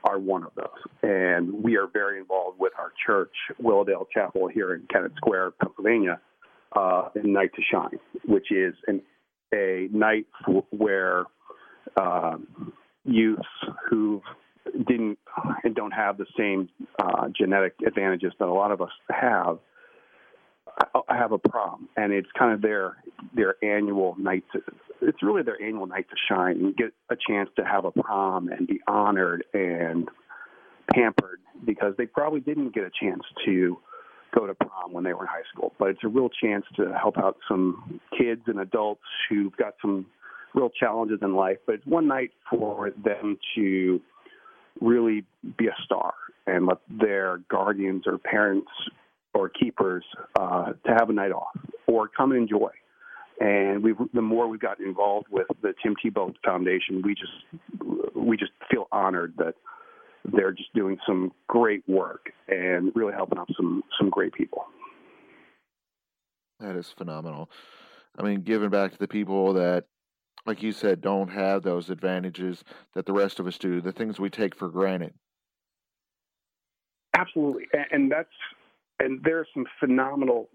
are 0.05 0.19
one 0.19 0.43
of 0.43 0.53
those. 0.57 0.67
And 1.03 1.63
we 1.63 1.77
are 1.77 1.87
very 1.87 2.19
involved 2.19 2.59
with 2.59 2.73
our 2.79 2.93
church, 3.07 3.33
Willowdale 3.59 4.07
Chapel, 4.13 4.49
here 4.49 4.75
in 4.75 4.87
Kennett 4.93 5.13
Square, 5.17 5.53
Pennsylvania, 5.63 6.21
uh, 6.75 7.09
in 7.15 7.33
Night 7.33 7.51
to 7.55 7.63
Shine, 7.71 8.01
which 8.27 8.51
is 8.51 8.75
an, 8.87 9.03
a 9.55 9.89
night 9.93 10.27
where 10.71 11.25
uh, 11.97 12.37
youths 13.05 13.43
who 13.89 14.23
didn't 14.87 15.19
and 15.65 15.75
don't 15.75 15.93
have 15.93 16.19
the 16.19 16.27
same 16.39 16.69
uh, 16.99 17.29
genetic 17.37 17.75
advantages 17.87 18.33
that 18.39 18.47
a 18.47 18.53
lot 18.53 18.71
of 18.71 18.81
us 18.81 18.91
have 19.11 19.59
Oh, 20.95 21.03
I 21.09 21.17
have 21.17 21.33
a 21.33 21.39
prom, 21.39 21.89
and 21.97 22.13
it's 22.13 22.29
kind 22.39 22.53
of 22.53 22.63
their 22.63 22.97
their 23.35 23.57
annual 23.63 24.17
night. 24.19 24.45
To, 24.53 24.61
it's 25.03 25.23
really 25.23 25.43
their 25.43 25.61
annual 25.61 25.87
night 25.87 26.07
to 26.11 26.17
shine 26.29 26.57
and 26.57 26.77
get 26.77 26.93
a 27.11 27.17
chance 27.29 27.51
to 27.57 27.65
have 27.65 27.85
a 27.85 27.91
prom 27.91 28.49
and 28.49 28.67
be 28.67 28.81
honored 28.87 29.45
and 29.53 30.09
pampered 30.95 31.41
because 31.65 31.95
they 31.99 32.07
probably 32.07 32.41
didn't 32.41 32.75
get 32.75 32.85
a 32.85 32.91
chance 33.01 33.23
to 33.45 33.79
go 34.35 34.47
to 34.47 34.55
prom 34.55 34.93
when 34.93 35.05
they 35.05 35.13
were 35.13 35.23
in 35.23 35.29
high 35.29 35.47
school. 35.53 35.73
But 35.79 35.89
it's 35.89 36.05
a 36.05 36.09
real 36.09 36.31
chance 36.43 36.65
to 36.77 36.93
help 36.99 37.19
out 37.19 37.37
some 37.49 38.01
kids 38.19 38.43
and 38.47 38.61
adults 38.61 39.03
who've 39.29 39.55
got 39.57 39.75
some 39.83 40.07
real 40.55 40.71
challenges 40.71 41.19
in 41.23 41.35
life. 41.35 41.59
But 41.67 41.77
it's 41.77 41.87
one 41.87 42.09
night 42.09 42.31
for 42.51 42.91
them 43.05 43.39
to 43.57 44.01
really 44.81 45.25
be 45.59 45.67
a 45.67 45.77
star 45.85 46.15
and 46.47 46.67
let 46.67 46.79
their 46.89 47.41
guardians 47.51 48.05
or 48.07 48.19
parents 48.19 48.71
or 49.35 49.49
keepers 49.49 50.05
uh, 50.39 50.73
to 50.85 50.95
have 50.99 51.11
a 51.11 51.13
night 51.13 51.33
off 51.33 51.57
or 51.87 52.09
come 52.09 52.33
and 52.33 52.43
enjoy. 52.43 52.71
And 53.41 53.83
we 53.83 53.95
the 54.13 54.23
more 54.23 54.47
we've 54.47 54.61
gotten 54.61 54.87
involved 54.87 55.27
with 55.31 55.47
the 55.63 55.75
Tim 55.83 55.97
Tebow 56.05 56.35
Foundation, 56.45 57.03
we 57.03 57.15
just 57.15 58.15
we 58.15 58.37
just 58.37 58.53
feel 58.71 58.89
honored 58.93 59.35
that 59.39 59.55
they're 60.25 60.53
just 60.53 60.73
doing 60.75 60.99
some 61.07 61.33
great 61.49 61.83
work 61.89 62.31
and 62.49 62.93
really 62.95 63.13
helping 63.13 63.39
out 63.39 63.49
some 63.57 63.83
some 63.99 64.11
great 64.11 64.33
people. 64.33 64.67
That 66.61 66.77
is 66.77 66.93
phenomenal. 66.97 67.51
I 68.17 68.23
mean, 68.23 68.43
giving 68.43 68.71
back 68.71 68.93
to 68.93 68.99
the 68.99 69.09
people 69.09 69.55
that, 69.55 69.87
like 70.47 70.63
you 70.63 70.71
said, 70.71 71.01
don't 71.01 71.29
have 71.29 71.63
those 71.63 71.91
advantages 71.91 72.63
that 72.95 73.07
the 73.07 73.13
rest 73.13 73.41
of 73.41 73.47
us 73.47 73.59
do, 73.59 73.81
the 73.81 73.91
things 73.91 74.21
we 74.21 74.31
take 74.31 74.55
for 74.55 74.69
granted. 74.69 75.15
Absolutely, 77.17 77.65
and 77.91 78.13
that's 78.13 78.29
and 79.03 79.23
there 79.25 79.39
are 79.39 79.47
some 79.53 79.67
phenomenal 79.81 80.49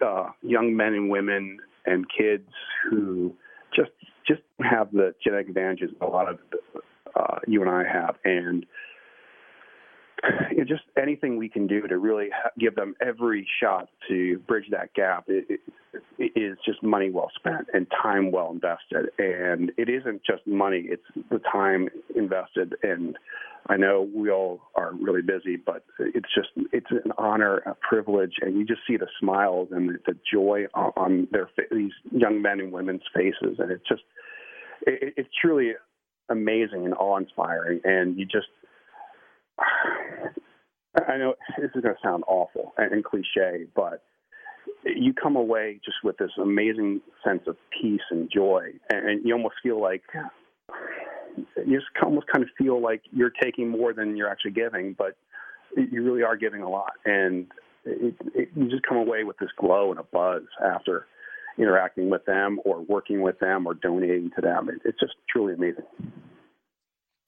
uh, 0.00 0.30
young 0.42 0.74
men 0.76 0.94
and 0.94 1.10
women 1.10 1.58
and 1.84 2.06
kids 2.16 2.48
who 2.90 3.34
just 3.74 3.90
just 4.26 4.42
have 4.60 4.90
the 4.92 5.14
genetic 5.22 5.48
advantages 5.48 5.90
a 6.00 6.06
lot 6.06 6.28
of 6.28 6.38
uh, 7.14 7.38
you 7.46 7.60
and 7.62 7.70
I 7.70 7.84
have, 7.84 8.16
and 8.24 8.66
you 10.50 10.58
know, 10.58 10.64
just 10.64 10.84
anything 11.00 11.36
we 11.36 11.48
can 11.48 11.66
do 11.66 11.86
to 11.86 11.98
really 11.98 12.28
give 12.58 12.74
them 12.74 12.94
every 13.00 13.46
shot 13.60 13.88
to 14.08 14.38
bridge 14.40 14.66
that 14.70 14.94
gap 14.94 15.24
it, 15.28 15.44
it, 15.48 15.60
it 16.18 16.38
is 16.38 16.56
just 16.64 16.82
money 16.82 17.10
well 17.10 17.30
spent 17.36 17.66
and 17.72 17.86
time 18.02 18.30
well 18.32 18.50
invested. 18.50 19.10
And 19.18 19.72
it 19.76 19.88
isn't 19.88 20.22
just 20.24 20.46
money; 20.46 20.86
it's 20.88 21.28
the 21.30 21.40
time 21.50 21.88
invested. 22.14 22.74
And 22.82 23.16
I 23.68 23.76
know 23.76 24.08
we 24.14 24.30
all 24.30 24.60
are 24.74 24.92
really 24.94 25.22
busy, 25.22 25.56
but 25.56 25.84
it's 25.98 26.28
just 26.34 26.48
it's 26.72 26.90
an 26.90 27.12
honor, 27.18 27.58
a 27.58 27.74
privilege, 27.74 28.34
and 28.40 28.56
you 28.56 28.64
just 28.64 28.80
see 28.86 28.96
the 28.96 29.08
smiles 29.20 29.68
and 29.72 29.98
the, 30.06 30.16
joy 30.30 30.66
on, 30.74 30.92
on 30.96 31.28
their 31.30 31.48
these 31.70 31.92
young 32.10 32.40
men 32.40 32.60
and 32.60 32.72
women's 32.72 33.02
faces, 33.14 33.58
and 33.58 33.70
it's 33.70 33.86
just 33.88 34.02
it, 34.86 35.14
it's 35.16 35.28
truly 35.40 35.72
amazing 36.28 36.84
and 36.84 36.94
awe-inspiring. 36.94 37.80
And 37.84 38.18
you 38.18 38.24
just 38.24 38.48
I 41.08 41.16
know 41.18 41.34
this 41.58 41.70
is 41.74 41.82
going 41.82 41.94
to 41.94 42.00
sound 42.02 42.24
awful 42.26 42.72
and, 42.78 43.04
cliche, 43.04 43.66
but 43.74 44.02
you 44.84 45.12
come 45.12 45.36
away 45.36 45.80
just 45.84 45.98
with 46.02 46.16
this 46.16 46.30
amazing 46.40 47.00
sense 47.24 47.42
of 47.46 47.56
peace 47.70 48.00
and 48.10 48.30
joy, 48.32 48.70
and, 48.90 49.08
and 49.08 49.24
you 49.24 49.34
almost 49.34 49.56
feel 49.62 49.80
like 49.80 50.02
you 51.56 51.78
just 51.78 51.86
almost 52.02 52.26
kind 52.32 52.42
of 52.42 52.50
feel 52.56 52.80
like 52.80 53.02
you're 53.12 53.32
taking 53.42 53.68
more 53.68 53.92
than 53.92 54.16
you're 54.16 54.30
actually 54.30 54.52
giving, 54.52 54.94
but 54.96 55.16
you 55.76 56.02
really 56.02 56.22
are 56.22 56.36
giving 56.36 56.62
a 56.62 56.68
lot, 56.68 56.92
and 57.04 57.46
it, 57.84 58.14
it, 58.34 58.48
you 58.56 58.68
just 58.68 58.82
come 58.82 58.96
away 58.96 59.24
with 59.24 59.36
this 59.38 59.50
glow 59.58 59.90
and 59.90 60.00
a 60.00 60.04
buzz 60.04 60.42
after 60.64 61.06
interacting 61.58 62.10
with 62.10 62.24
them 62.24 62.58
or 62.64 62.80
working 62.80 63.22
with 63.22 63.38
them 63.38 63.66
or 63.66 63.74
donating 63.74 64.30
to 64.34 64.40
them. 64.40 64.68
It, 64.68 64.80
it's 64.84 65.00
just 65.00 65.14
truly 65.30 65.54
amazing. 65.54 65.84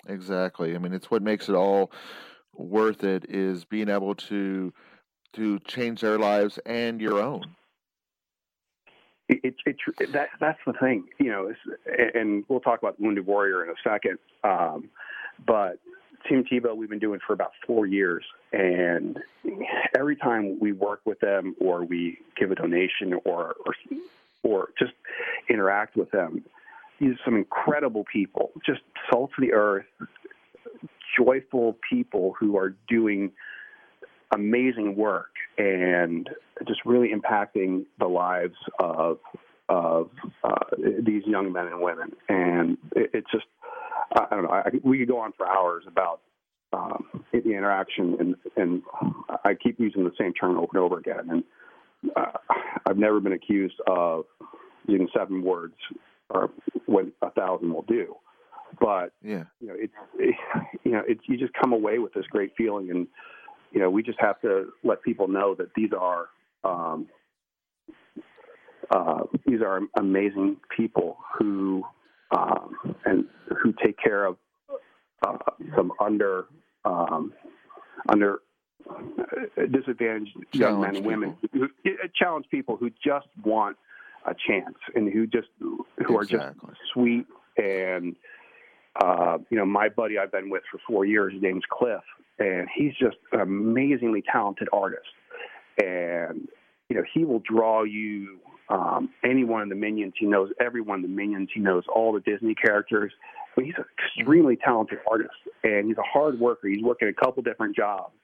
Exactly. 0.08 0.74
I 0.74 0.78
mean, 0.78 0.92
it's 0.92 1.10
what 1.10 1.22
makes 1.22 1.48
it 1.48 1.54
all 1.54 1.92
worth 2.54 3.04
it 3.04 3.26
is 3.28 3.64
being 3.64 3.88
able 3.88 4.14
to 4.14 4.72
to 5.34 5.58
change 5.60 6.00
their 6.00 6.18
lives 6.18 6.58
and 6.64 7.00
your 7.00 7.20
own. 7.20 7.54
It's 9.28 9.58
it, 9.66 9.76
it, 10.00 10.12
that 10.12 10.30
that's 10.40 10.58
the 10.66 10.72
thing, 10.72 11.04
you 11.18 11.30
know. 11.30 11.52
and 12.14 12.44
we'll 12.48 12.60
talk 12.60 12.78
about 12.78 12.98
Wounded 12.98 13.26
Warrior 13.26 13.62
in 13.62 13.68
a 13.68 13.74
second. 13.84 14.18
Um, 14.42 14.88
but 15.46 15.78
Tim 16.26 16.44
Tebow, 16.44 16.74
we've 16.74 16.88
been 16.88 16.98
doing 16.98 17.20
for 17.26 17.34
about 17.34 17.52
four 17.66 17.84
years, 17.84 18.24
and 18.52 19.18
every 19.96 20.16
time 20.16 20.58
we 20.58 20.72
work 20.72 21.00
with 21.04 21.20
them, 21.20 21.54
or 21.60 21.84
we 21.84 22.18
give 22.36 22.50
a 22.50 22.54
donation, 22.54 23.12
or 23.26 23.54
or, 23.66 23.74
or 24.42 24.68
just 24.78 24.92
interact 25.50 25.94
with 25.94 26.10
them, 26.10 26.42
are 27.00 27.18
some 27.24 27.36
incredible 27.36 28.04
people, 28.12 28.50
just 28.64 28.80
salt 29.10 29.30
of 29.36 29.42
the 29.42 29.52
earth, 29.52 29.86
joyful 31.16 31.76
people 31.88 32.34
who 32.38 32.56
are 32.56 32.74
doing 32.88 33.32
amazing 34.34 34.96
work 34.96 35.30
and 35.56 36.28
just 36.66 36.80
really 36.84 37.10
impacting 37.12 37.84
the 37.98 38.06
lives 38.06 38.56
of 38.78 39.18
of 39.68 40.08
uh, 40.44 40.54
these 41.04 41.22
young 41.26 41.52
men 41.52 41.66
and 41.66 41.80
women. 41.80 42.12
And 42.28 42.78
it, 42.96 43.10
it's 43.12 43.30
just 43.30 43.46
I 44.12 44.26
don't 44.30 44.44
know. 44.44 44.50
I, 44.50 44.70
we 44.82 44.98
could 44.98 45.08
go 45.08 45.18
on 45.18 45.32
for 45.36 45.46
hours 45.46 45.84
about 45.86 46.20
um, 46.72 47.04
the 47.32 47.50
interaction, 47.50 48.16
and 48.18 48.34
and 48.56 48.82
I 49.44 49.54
keep 49.54 49.78
using 49.78 50.04
the 50.04 50.12
same 50.18 50.32
term 50.32 50.56
over 50.58 50.68
and 50.72 50.80
over 50.80 50.98
again. 50.98 51.28
And 51.30 51.44
uh, 52.16 52.32
I've 52.86 52.98
never 52.98 53.20
been 53.20 53.32
accused 53.32 53.80
of 53.86 54.24
using 54.86 55.08
seven 55.16 55.42
words 55.42 55.74
or 56.30 56.50
what 56.86 57.06
a 57.22 57.30
thousand 57.30 57.72
will 57.72 57.84
do. 57.88 58.16
But 58.80 59.12
yeah, 59.22 59.44
you 59.60 59.68
know, 59.68 59.74
it's 59.76 59.92
it, 60.18 60.34
you 60.84 60.92
know, 60.92 61.02
it's 61.06 61.22
you 61.26 61.36
just 61.36 61.52
come 61.54 61.72
away 61.72 61.98
with 61.98 62.12
this 62.14 62.26
great 62.30 62.52
feeling, 62.56 62.90
and 62.90 63.06
you 63.72 63.80
know, 63.80 63.90
we 63.90 64.02
just 64.02 64.20
have 64.20 64.40
to 64.42 64.72
let 64.84 65.02
people 65.02 65.28
know 65.28 65.54
that 65.54 65.68
these 65.74 65.90
are 65.98 66.26
um, 66.64 67.08
uh, 68.90 69.20
these 69.46 69.60
are 69.62 69.80
amazing 69.96 70.56
people 70.76 71.18
who 71.38 71.82
um, 72.30 72.76
and 73.04 73.24
who 73.62 73.72
take 73.84 73.96
care 73.98 74.26
of 74.26 74.36
uh, 75.26 75.38
some 75.74 75.92
under 76.00 76.46
um, 76.84 77.32
under 78.08 78.40
disadvantaged 79.70 80.36
young 80.52 80.80
men 80.80 80.96
and 80.96 81.06
women, 81.06 81.36
who, 81.52 81.64
uh, 81.64 81.88
challenge 82.14 82.46
people 82.50 82.76
who 82.76 82.90
just 83.04 83.26
want 83.44 83.76
a 84.30 84.34
chance 84.46 84.76
and 84.94 85.12
who 85.12 85.26
just 85.26 85.48
who 85.60 85.84
exactly. 86.20 86.38
are 86.38 86.52
just 86.70 86.80
sweet 86.92 87.26
and 87.56 88.16
uh, 89.02 89.38
you 89.50 89.56
know 89.56 89.66
my 89.66 89.88
buddy 89.88 90.18
I've 90.18 90.32
been 90.32 90.50
with 90.50 90.62
for 90.70 90.78
four 90.86 91.04
years, 91.04 91.32
His 91.32 91.42
name's 91.42 91.64
Cliff, 91.70 92.02
and 92.38 92.68
he's 92.74 92.92
just 92.98 93.16
an 93.32 93.40
amazingly 93.40 94.22
talented 94.30 94.68
artist, 94.72 95.08
and 95.78 96.48
you 96.88 96.96
know 96.96 97.02
he 97.14 97.24
will 97.24 97.40
draw 97.40 97.84
you 97.84 98.38
um, 98.68 99.10
any 99.24 99.44
one 99.44 99.62
of 99.62 99.68
the 99.68 99.74
minions. 99.74 100.14
He 100.18 100.26
knows 100.26 100.50
every 100.60 100.80
one 100.80 100.98
of 100.98 101.02
the 101.02 101.14
minions. 101.14 101.50
He 101.54 101.60
knows 101.60 101.84
all 101.92 102.12
the 102.12 102.20
Disney 102.20 102.54
characters. 102.54 103.12
I 103.56 103.60
mean, 103.60 103.66
he's 103.66 103.78
an 103.78 103.84
extremely 103.98 104.56
talented 104.56 104.98
artist, 105.10 105.34
and 105.64 105.86
he's 105.86 105.98
a 105.98 106.02
hard 106.02 106.38
worker. 106.38 106.68
He's 106.68 106.82
working 106.82 107.08
a 107.08 107.12
couple 107.12 107.42
different 107.42 107.76
jobs, 107.76 108.14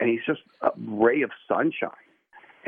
and 0.00 0.08
he's 0.08 0.20
just 0.26 0.40
a 0.62 0.70
ray 0.76 1.22
of 1.22 1.30
sunshine. 1.48 1.90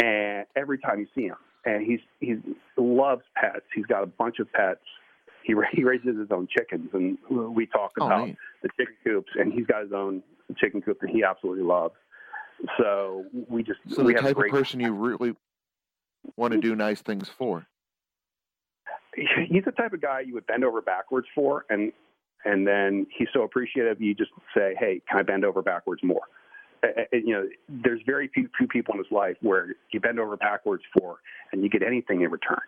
And 0.01 0.47
every 0.55 0.79
time 0.79 1.01
you 1.01 1.07
see 1.15 1.27
him, 1.27 1.37
and 1.69 1.87
he's 1.87 2.01
he 2.21 2.37
loves 2.77 3.23
pets. 3.37 3.67
He's 3.75 3.87
got 3.87 4.03
a 4.03 4.07
bunch 4.07 4.39
of 4.39 4.51
pets. 4.53 4.81
He 5.45 5.55
he 5.73 5.85
raises 5.85 6.19
his 6.19 6.31
own 6.31 6.49
chickens, 6.51 6.91
and 6.93 7.19
we 7.31 7.67
talk 7.67 7.93
oh, 8.01 8.07
about 8.07 8.29
the 8.63 8.69
chicken 8.79 8.95
coops, 9.05 9.31
and 9.39 9.53
he's 9.53 9.67
got 9.67 9.83
his 9.83 9.93
own 9.93 10.23
chicken 10.57 10.81
coop 10.81 11.01
that 11.01 11.11
he 11.11 11.23
absolutely 11.23 11.65
loves. 11.65 11.95
So 12.79 13.25
we 13.49 13.63
just 13.63 13.81
so 13.89 14.03
we 14.03 14.15
the 14.15 14.21
type 14.21 14.37
of 14.37 14.49
person 14.51 14.81
you 14.81 14.93
really 14.93 15.35
want 16.37 16.53
to 16.53 16.61
do 16.61 16.75
nice 16.75 17.01
things 17.03 17.29
for. 17.29 17.67
He's 19.15 19.65
the 19.65 19.73
type 19.73 19.93
of 19.93 20.01
guy 20.01 20.21
you 20.21 20.35
would 20.35 20.47
bend 20.47 20.65
over 20.65 20.81
backwards 20.81 21.27
for, 21.35 21.65
and 21.71 21.93
and 22.45 22.67
then 22.67 23.07
he's 23.17 23.29
so 23.33 23.43
appreciative. 23.43 24.01
You 24.01 24.15
just 24.15 24.31
say, 24.57 24.75
"Hey, 24.79 25.03
can 25.09 25.19
I 25.19 25.23
bend 25.23 25.45
over 25.45 25.63
backwards 25.63 26.03
more?" 26.03 26.23
Uh, 26.83 26.87
uh, 26.87 27.03
you 27.13 27.33
know, 27.33 27.49
there's 27.69 28.01
very 28.07 28.29
few, 28.29 28.49
few 28.57 28.69
people 28.69 28.95
in 28.95 28.99
his 28.99 29.11
life 29.11 29.37
where 29.41 29.75
you 29.91 30.01
bend 30.01 30.21
over 30.21 30.37
backwards 30.37 30.83
for 30.97 31.19
and 31.53 31.63
you 31.63 31.69
get 31.69 31.83
anything 31.83 32.23
in 32.23 32.31
return. 32.31 32.61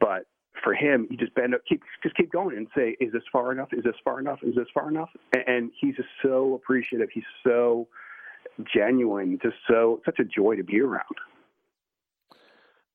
But 0.00 0.26
for 0.62 0.74
him, 0.74 1.06
you 1.10 1.16
just 1.16 1.34
bend 1.34 1.54
up, 1.54 1.62
keep 1.68 1.82
just 2.02 2.16
keep 2.16 2.30
going 2.30 2.56
and 2.56 2.68
say, 2.76 2.96
"Is 3.00 3.12
this 3.12 3.22
far 3.32 3.52
enough? 3.52 3.68
Is 3.72 3.84
this 3.84 3.96
far 4.04 4.20
enough? 4.20 4.38
Is 4.42 4.54
this 4.54 4.68
far 4.72 4.88
enough?" 4.88 5.10
And, 5.32 5.44
and 5.46 5.70
he's 5.80 5.96
just 5.96 6.08
so 6.22 6.54
appreciative. 6.54 7.08
He's 7.12 7.24
so 7.44 7.88
genuine. 8.72 9.38
Just 9.42 9.56
so 9.68 10.00
such 10.04 10.18
a 10.20 10.24
joy 10.24 10.56
to 10.56 10.64
be 10.64 10.80
around. 10.80 11.02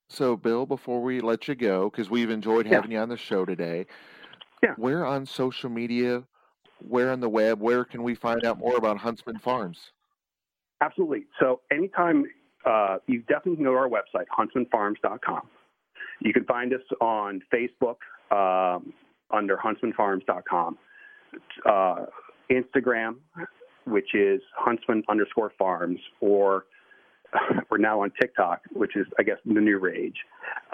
So, 0.10 0.36
Bill, 0.36 0.66
before 0.66 1.04
we 1.04 1.22
let 1.22 1.48
you 1.48 1.56
go, 1.56 1.90
because 1.90 2.10
we've 2.10 2.32
enjoyed 2.32 2.66
having 2.66 2.92
yeah. 2.92 2.98
you 2.98 3.04
on 3.04 3.10
the 3.10 3.18
show 3.18 3.46
today, 3.46 3.86
yeah. 4.64 4.74
where 4.76 5.06
on 5.06 5.26
social 5.26 5.70
media, 5.70 6.24
where 6.80 7.12
on 7.12 7.20
the 7.20 7.30
web, 7.30 7.60
where 7.60 7.86
can 7.86 8.02
we 8.02 8.16
find 8.16 8.44
out 8.44 8.58
more 8.58 8.76
about 8.76 8.98
Huntsman 8.98 9.38
Farms? 9.38 9.92
Absolutely. 10.82 11.26
So, 11.40 11.62
anytime 11.72 12.26
uh, 12.66 12.98
you 13.08 13.22
definitely 13.22 13.56
can 13.56 13.66
go 13.66 13.72
to 13.72 13.78
our 13.78 13.90
website, 13.90 14.26
huntsmanfarms.com. 14.38 15.42
You 16.22 16.34
can 16.34 16.44
find 16.46 16.74
us 16.74 16.82
on 17.00 17.42
Facebook 17.54 17.98
um, 18.32 18.94
under 19.32 19.58
huntsmanfarms.com, 19.58 20.78
uh, 21.66 22.06
Instagram, 22.52 23.16
which 23.86 24.14
is 24.14 24.42
huntsman 24.58 25.04
underscore 25.10 25.52
farms, 25.58 26.00
or 26.20 26.66
we're 27.70 27.78
now 27.78 28.02
on 28.02 28.12
TikTok, 28.20 28.62
which 28.74 28.96
is, 28.96 29.06
I 29.18 29.24
guess, 29.24 29.38
the 29.46 29.62
new 29.62 29.80
rage. 29.80 30.18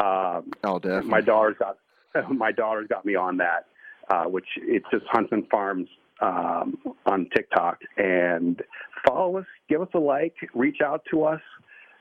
Um, 0.04 0.52
oh, 0.64 0.80
definitely. 0.80 1.10
My 1.10 1.22
daughter's 1.22 1.58
got 1.60 1.78
my 2.32 2.52
daughter's 2.52 2.88
got 2.88 3.06
me 3.06 3.16
on 3.16 3.38
that, 3.38 3.68
uh, 4.10 4.24
which 4.26 4.46
it's 4.58 4.86
just 4.92 5.06
Huntsman 5.12 5.48
Farms 5.52 5.88
um, 6.22 6.78
on 7.06 7.28
TikTok. 7.36 7.80
And 7.98 8.62
follow 9.08 9.38
us, 9.38 9.46
give 9.70 9.82
us 9.82 9.90
a 9.94 10.00
like, 10.00 10.36
reach 10.54 10.78
out 10.82 11.04
to 11.12 11.24
us 11.24 11.42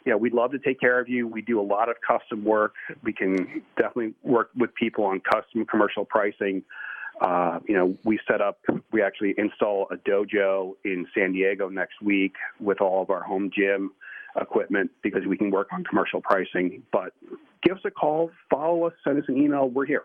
you 0.04 0.12
know, 0.12 0.18
we'd 0.18 0.34
love 0.34 0.52
to 0.52 0.58
take 0.58 0.78
care 0.80 1.00
of 1.00 1.08
you. 1.08 1.26
We 1.26 1.40
do 1.40 1.60
a 1.60 1.62
lot 1.62 1.88
of 1.88 1.96
custom 2.06 2.44
work. 2.44 2.74
We 3.02 3.12
can 3.12 3.62
definitely 3.76 4.14
work 4.22 4.50
with 4.54 4.74
people 4.74 5.04
on 5.04 5.20
custom 5.20 5.64
commercial 5.64 6.04
pricing. 6.04 6.62
Uh, 7.20 7.60
you 7.66 7.74
know, 7.74 7.96
we 8.04 8.18
set 8.28 8.40
up, 8.40 8.58
we 8.92 9.00
actually 9.00 9.34
install 9.38 9.86
a 9.90 9.96
dojo 9.96 10.74
in 10.84 11.06
San 11.16 11.32
Diego 11.32 11.68
next 11.68 12.02
week 12.02 12.34
with 12.60 12.80
all 12.80 13.02
of 13.02 13.10
our 13.10 13.22
home 13.22 13.50
gym 13.56 13.92
equipment 14.38 14.90
because 15.02 15.24
we 15.26 15.38
can 15.38 15.50
work 15.50 15.68
on 15.72 15.84
commercial 15.84 16.20
pricing. 16.20 16.82
But 16.92 17.12
give 17.62 17.76
us 17.76 17.82
a 17.84 17.90
call, 17.90 18.30
follow 18.50 18.84
us, 18.84 18.92
send 19.04 19.18
us 19.22 19.24
an 19.28 19.36
email. 19.36 19.68
We're 19.68 19.86
here. 19.86 20.02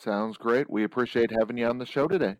Sounds 0.00 0.38
great. 0.38 0.70
We 0.70 0.84
appreciate 0.84 1.30
having 1.30 1.58
you 1.58 1.66
on 1.66 1.76
the 1.76 1.84
show 1.84 2.08
today. 2.08 2.36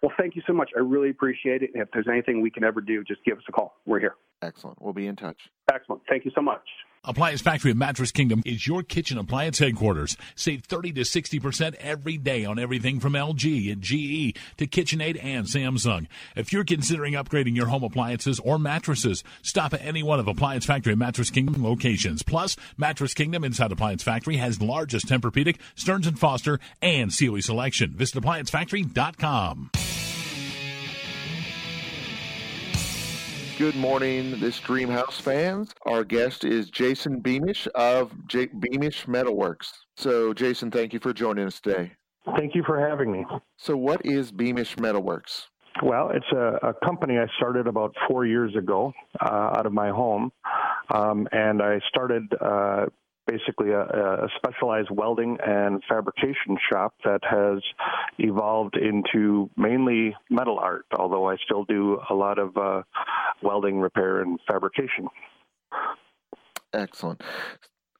Well, 0.00 0.12
thank 0.16 0.36
you 0.36 0.42
so 0.46 0.52
much. 0.52 0.70
I 0.76 0.80
really 0.80 1.10
appreciate 1.10 1.62
it. 1.62 1.70
And 1.74 1.82
if 1.82 1.88
there's 1.92 2.06
anything 2.08 2.40
we 2.40 2.50
can 2.50 2.62
ever 2.62 2.80
do, 2.80 3.02
just 3.02 3.24
give 3.24 3.36
us 3.36 3.42
a 3.48 3.52
call. 3.52 3.74
We're 3.84 3.98
here. 3.98 4.14
Excellent. 4.42 4.80
We'll 4.80 4.92
be 4.92 5.08
in 5.08 5.16
touch. 5.16 5.40
Excellent. 5.72 6.02
Thank 6.08 6.24
you 6.24 6.30
so 6.36 6.40
much. 6.40 6.62
Appliance 7.08 7.40
Factory 7.40 7.70
of 7.70 7.78
Mattress 7.78 8.12
Kingdom 8.12 8.42
is 8.44 8.66
your 8.66 8.82
kitchen 8.82 9.16
appliance 9.16 9.58
headquarters. 9.58 10.18
Save 10.34 10.64
30 10.64 10.92
to 10.92 11.00
60% 11.00 11.74
every 11.76 12.18
day 12.18 12.44
on 12.44 12.58
everything 12.58 13.00
from 13.00 13.14
LG 13.14 13.72
and 13.72 13.80
GE 13.80 14.36
to 14.58 14.66
KitchenAid 14.66 15.18
and 15.24 15.46
Samsung. 15.46 16.06
If 16.36 16.52
you're 16.52 16.64
considering 16.64 17.14
upgrading 17.14 17.56
your 17.56 17.68
home 17.68 17.82
appliances 17.82 18.38
or 18.40 18.58
mattresses, 18.58 19.24
stop 19.40 19.72
at 19.72 19.82
any 19.82 20.02
one 20.02 20.20
of 20.20 20.28
Appliance 20.28 20.66
Factory 20.66 20.92
of 20.92 20.98
Mattress 20.98 21.30
Kingdom 21.30 21.64
locations. 21.64 22.22
Plus, 22.22 22.56
Mattress 22.76 23.14
Kingdom 23.14 23.42
inside 23.42 23.72
Appliance 23.72 24.02
Factory 24.02 24.36
has 24.36 24.60
largest 24.60 25.06
Tempur-Pedic, 25.06 25.56
Stearns 25.76 26.06
& 26.10 26.18
Foster, 26.18 26.60
and 26.82 27.10
Sealy 27.10 27.40
selection. 27.40 27.92
Visit 27.92 28.22
ApplianceFactory.com. 28.22 29.70
Good 33.58 33.74
morning, 33.74 34.38
this 34.38 34.60
Dreamhouse 34.60 35.20
fans. 35.20 35.74
Our 35.84 36.04
guest 36.04 36.44
is 36.44 36.70
Jason 36.70 37.18
Beamish 37.18 37.66
of 37.74 38.12
J- 38.28 38.46
Beamish 38.46 39.06
Metalworks. 39.06 39.72
So, 39.96 40.32
Jason, 40.32 40.70
thank 40.70 40.92
you 40.92 41.00
for 41.00 41.12
joining 41.12 41.44
us 41.44 41.60
today. 41.60 41.90
Thank 42.36 42.54
you 42.54 42.62
for 42.64 42.78
having 42.78 43.10
me. 43.10 43.26
So, 43.56 43.76
what 43.76 44.00
is 44.04 44.30
Beamish 44.30 44.76
Metalworks? 44.76 45.46
Well, 45.82 46.10
it's 46.14 46.30
a, 46.30 46.68
a 46.68 46.74
company 46.86 47.18
I 47.18 47.26
started 47.36 47.66
about 47.66 47.92
four 48.08 48.24
years 48.24 48.54
ago 48.54 48.92
uh, 49.20 49.54
out 49.56 49.66
of 49.66 49.72
my 49.72 49.88
home. 49.90 50.30
Um, 50.94 51.26
and 51.32 51.60
I 51.60 51.80
started 51.88 52.32
uh, 52.40 52.86
basically 53.28 53.70
a, 53.70 53.82
a, 53.82 54.28
specialized 54.36 54.88
welding 54.90 55.36
and 55.46 55.82
fabrication 55.88 56.56
shop 56.70 56.94
that 57.04 57.20
has 57.22 57.62
evolved 58.18 58.76
into 58.76 59.50
mainly 59.56 60.16
metal 60.30 60.58
art, 60.58 60.86
although 60.98 61.28
I 61.28 61.36
still 61.44 61.64
do 61.64 62.00
a 62.10 62.14
lot 62.14 62.38
of 62.38 62.56
uh, 62.56 62.82
welding, 63.42 63.78
repair, 63.78 64.22
and 64.22 64.40
fabrication. 64.48 65.08
Excellent. 66.72 67.22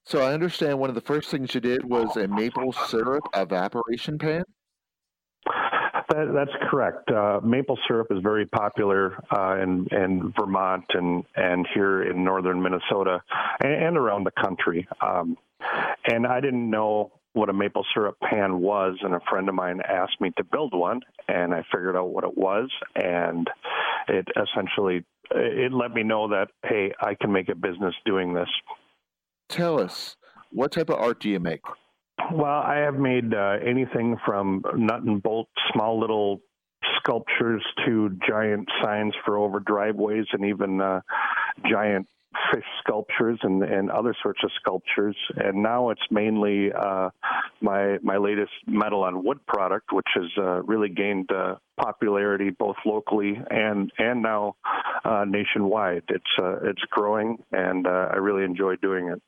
So 0.04 0.22
I 0.22 0.32
understand 0.32 0.78
one 0.78 0.88
of 0.88 0.94
the 0.94 1.02
first 1.02 1.30
things 1.30 1.54
you 1.54 1.60
did 1.60 1.84
was 1.84 2.16
a 2.16 2.26
maple 2.26 2.72
syrup 2.72 3.24
evaporation 3.34 4.18
pan. 4.18 4.44
That, 6.08 6.32
that's 6.34 6.70
correct. 6.70 7.10
Uh, 7.10 7.40
maple 7.44 7.78
syrup 7.86 8.08
is 8.10 8.18
very 8.22 8.46
popular 8.46 9.22
uh, 9.30 9.56
in, 9.62 9.86
in 9.90 10.32
Vermont 10.38 10.84
and, 10.94 11.24
and 11.36 11.66
here 11.74 12.02
in 12.02 12.24
northern 12.24 12.62
Minnesota 12.62 13.20
and, 13.60 13.72
and 13.72 13.96
around 13.98 14.24
the 14.24 14.30
country. 14.30 14.88
Um, 15.02 15.36
and 16.06 16.26
I 16.26 16.40
didn't 16.40 16.70
know 16.70 17.12
what 17.34 17.50
a 17.50 17.52
maple 17.52 17.84
syrup 17.94 18.16
pan 18.20 18.60
was, 18.60 18.96
and 19.02 19.14
a 19.14 19.20
friend 19.30 19.48
of 19.48 19.54
mine 19.54 19.80
asked 19.86 20.20
me 20.20 20.32
to 20.38 20.44
build 20.44 20.74
one, 20.74 21.00
and 21.28 21.54
I 21.54 21.62
figured 21.70 21.94
out 21.94 22.08
what 22.08 22.24
it 22.24 22.36
was, 22.36 22.70
and 22.96 23.48
it 24.08 24.26
essentially 24.36 25.04
it 25.30 25.72
let 25.72 25.92
me 25.92 26.02
know 26.02 26.28
that 26.28 26.48
hey, 26.64 26.92
I 27.00 27.14
can 27.14 27.32
make 27.32 27.48
a 27.48 27.54
business 27.54 27.94
doing 28.06 28.32
this. 28.32 28.48
Tell 29.48 29.80
us, 29.80 30.16
what 30.50 30.72
type 30.72 30.88
of 30.88 30.96
art 30.96 31.20
do 31.20 31.28
you 31.28 31.38
make? 31.38 31.60
Well, 32.32 32.62
I 32.62 32.78
have 32.78 32.96
made 32.96 33.32
uh, 33.32 33.56
anything 33.64 34.16
from 34.26 34.62
nut 34.74 35.02
and 35.02 35.22
bolt, 35.22 35.48
small 35.72 35.98
little 35.98 36.40
sculptures 36.98 37.64
to 37.86 38.10
giant 38.28 38.68
signs 38.82 39.14
for 39.24 39.38
over 39.38 39.60
driveways, 39.60 40.26
and 40.32 40.44
even 40.44 40.80
uh, 40.80 41.00
giant 41.68 42.06
fish 42.52 42.64
sculptures 42.80 43.38
and, 43.42 43.62
and 43.62 43.90
other 43.90 44.14
sorts 44.22 44.40
of 44.44 44.50
sculptures. 44.60 45.16
And 45.36 45.62
now 45.62 45.90
it's 45.90 46.02
mainly 46.10 46.70
uh, 46.72 47.10
my 47.60 47.98
my 48.02 48.16
latest 48.16 48.52
metal 48.66 49.04
on 49.04 49.24
wood 49.24 49.38
product, 49.46 49.92
which 49.92 50.06
has 50.14 50.30
uh, 50.36 50.62
really 50.62 50.88
gained 50.88 51.30
uh, 51.32 51.56
popularity 51.80 52.50
both 52.50 52.76
locally 52.84 53.40
and 53.50 53.90
and 53.98 54.22
now 54.22 54.56
uh, 55.04 55.24
nationwide. 55.26 56.02
It's 56.08 56.24
uh, 56.40 56.56
it's 56.64 56.82
growing, 56.90 57.38
and 57.52 57.86
uh, 57.86 58.08
I 58.12 58.16
really 58.16 58.44
enjoy 58.44 58.76
doing 58.76 59.08
it. 59.08 59.22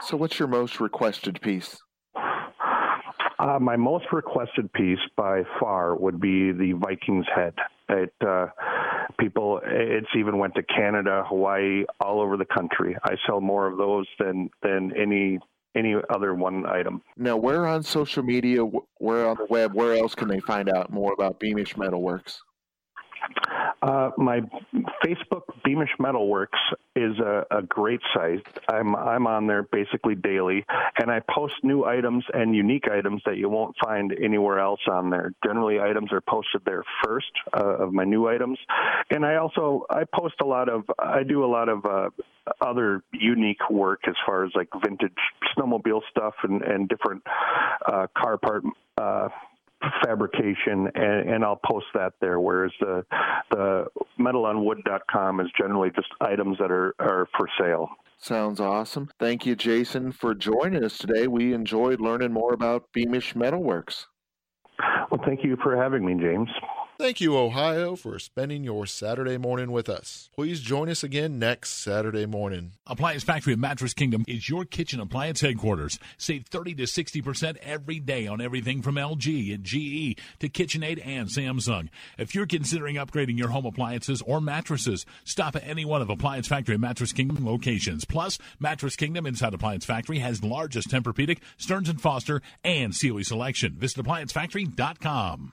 So, 0.00 0.16
what's 0.16 0.38
your 0.38 0.48
most 0.48 0.80
requested 0.80 1.40
piece? 1.40 1.78
Uh, 3.42 3.58
my 3.58 3.74
most 3.74 4.04
requested 4.12 4.72
piece 4.72 5.00
by 5.16 5.42
far 5.58 5.96
would 5.96 6.20
be 6.20 6.52
the 6.52 6.72
Viking's 6.74 7.26
head. 7.34 7.54
It 7.88 8.14
uh, 8.24 8.46
people, 9.18 9.60
it's 9.64 10.06
even 10.16 10.38
went 10.38 10.54
to 10.54 10.62
Canada, 10.62 11.24
Hawaii, 11.26 11.82
all 12.00 12.20
over 12.20 12.36
the 12.36 12.44
country. 12.44 12.96
I 13.02 13.16
sell 13.26 13.40
more 13.40 13.66
of 13.66 13.78
those 13.78 14.06
than 14.20 14.48
than 14.62 14.92
any 14.96 15.40
any 15.74 15.96
other 16.14 16.34
one 16.34 16.66
item. 16.66 17.02
Now, 17.16 17.36
where 17.36 17.66
on 17.66 17.82
social 17.82 18.22
media, 18.22 18.60
where 18.98 19.28
on 19.28 19.36
the 19.36 19.46
web, 19.50 19.74
where 19.74 19.94
else 19.94 20.14
can 20.14 20.28
they 20.28 20.40
find 20.40 20.68
out 20.68 20.92
more 20.92 21.12
about 21.12 21.40
Beamish 21.40 21.74
Metalworks? 21.74 22.36
Uh, 23.82 24.10
my 24.16 24.40
Facebook 25.04 25.42
Beamish 25.64 25.90
Metalworks 25.98 26.58
is 26.94 27.18
a, 27.18 27.44
a, 27.50 27.62
great 27.62 28.00
site. 28.14 28.46
I'm 28.68 28.94
I'm 28.94 29.26
on 29.26 29.48
there 29.48 29.64
basically 29.64 30.14
daily, 30.14 30.64
and 31.00 31.10
I 31.10 31.20
post 31.20 31.54
new 31.64 31.84
items 31.84 32.24
and 32.32 32.54
unique 32.54 32.88
items 32.88 33.22
that 33.26 33.38
you 33.38 33.48
won't 33.48 33.74
find 33.82 34.12
anywhere 34.22 34.60
else 34.60 34.80
on 34.88 35.10
there. 35.10 35.32
Generally, 35.44 35.80
items 35.80 36.12
are 36.12 36.20
posted 36.20 36.62
there 36.64 36.84
first 37.02 37.32
uh, 37.52 37.78
of 37.78 37.92
my 37.92 38.04
new 38.04 38.28
items, 38.28 38.58
and 39.10 39.26
I 39.26 39.36
also 39.36 39.84
I 39.90 40.04
post 40.04 40.36
a 40.40 40.46
lot 40.46 40.68
of 40.68 40.84
I 40.98 41.24
do 41.24 41.44
a 41.44 41.50
lot 41.50 41.68
of 41.68 41.84
uh, 41.84 42.10
other 42.60 43.02
unique 43.12 43.68
work 43.68 44.02
as 44.06 44.14
far 44.24 44.44
as 44.44 44.52
like 44.54 44.68
vintage 44.84 45.12
snowmobile 45.56 46.02
stuff 46.10 46.34
and 46.44 46.62
and 46.62 46.88
different 46.88 47.22
uh, 47.86 48.06
car 48.16 48.38
part 48.38 48.62
uh, 48.96 49.28
fabrication, 50.04 50.88
and, 50.94 51.30
and, 51.30 51.44
I'll 51.44 51.60
post 51.64 51.86
that 51.94 52.14
there. 52.20 52.40
Whereas 52.40 52.72
the 52.80 53.04
the 53.50 53.86
metalonwood.com 54.18 55.40
is 55.40 55.48
generally 55.58 55.90
just 55.94 56.08
items 56.20 56.58
that 56.58 56.70
are, 56.70 56.94
are 56.98 57.28
for 57.36 57.48
sale. 57.58 57.88
Sounds 58.18 58.60
awesome. 58.60 59.10
Thank 59.18 59.46
you, 59.46 59.56
Jason, 59.56 60.12
for 60.12 60.34
joining 60.34 60.84
us 60.84 60.96
today. 60.96 61.26
We 61.26 61.52
enjoyed 61.54 62.00
learning 62.00 62.32
more 62.32 62.52
about 62.54 62.92
Beamish 62.92 63.34
Metalworks. 63.34 64.06
Well, 65.10 65.20
thank 65.24 65.44
you 65.44 65.56
for 65.62 65.76
having 65.76 66.04
me, 66.04 66.14
James. 66.14 66.48
Thank 66.98 67.20
you, 67.20 67.36
Ohio, 67.36 67.96
for 67.96 68.18
spending 68.18 68.62
your 68.62 68.86
Saturday 68.86 69.36
morning 69.36 69.72
with 69.72 69.88
us. 69.88 70.30
Please 70.36 70.60
join 70.60 70.88
us 70.88 71.02
again 71.02 71.38
next 71.38 71.70
Saturday 71.70 72.26
morning. 72.26 72.72
Appliance 72.86 73.24
Factory 73.24 73.54
of 73.54 73.58
Mattress 73.58 73.94
Kingdom 73.94 74.24
is 74.28 74.48
your 74.48 74.64
kitchen 74.64 75.00
appliance 75.00 75.40
headquarters. 75.40 75.98
Save 76.16 76.46
30 76.46 76.74
to 76.76 76.82
60% 76.84 77.56
every 77.56 77.98
day 77.98 78.28
on 78.28 78.40
everything 78.40 78.82
from 78.82 78.96
LG 78.96 79.52
and 79.52 79.64
GE 79.64 80.20
to 80.38 80.48
KitchenAid 80.48 81.04
and 81.04 81.28
Samsung. 81.28 81.88
If 82.18 82.34
you're 82.36 82.46
considering 82.46 82.96
upgrading 82.96 83.38
your 83.38 83.48
home 83.48 83.66
appliances 83.66 84.22
or 84.22 84.40
mattresses, 84.40 85.04
stop 85.24 85.56
at 85.56 85.66
any 85.66 85.84
one 85.84 86.02
of 86.02 86.10
Appliance 86.10 86.46
Factory 86.46 86.76
and 86.76 86.82
Mattress 86.82 87.12
Kingdom 87.12 87.44
locations. 87.44 88.04
Plus, 88.04 88.38
Mattress 88.60 88.94
Kingdom 88.96 89.26
inside 89.26 89.54
Appliance 89.54 89.84
Factory 89.84 90.20
has 90.20 90.44
largest 90.44 90.90
Tempur-Pedic, 90.90 91.38
Stearns 91.56 91.90
& 91.92 92.00
Foster, 92.00 92.42
and 92.62 92.94
Sealy 92.94 93.24
selection. 93.24 93.72
Visit 93.72 94.04
ApplianceFactory.com. 94.04 95.52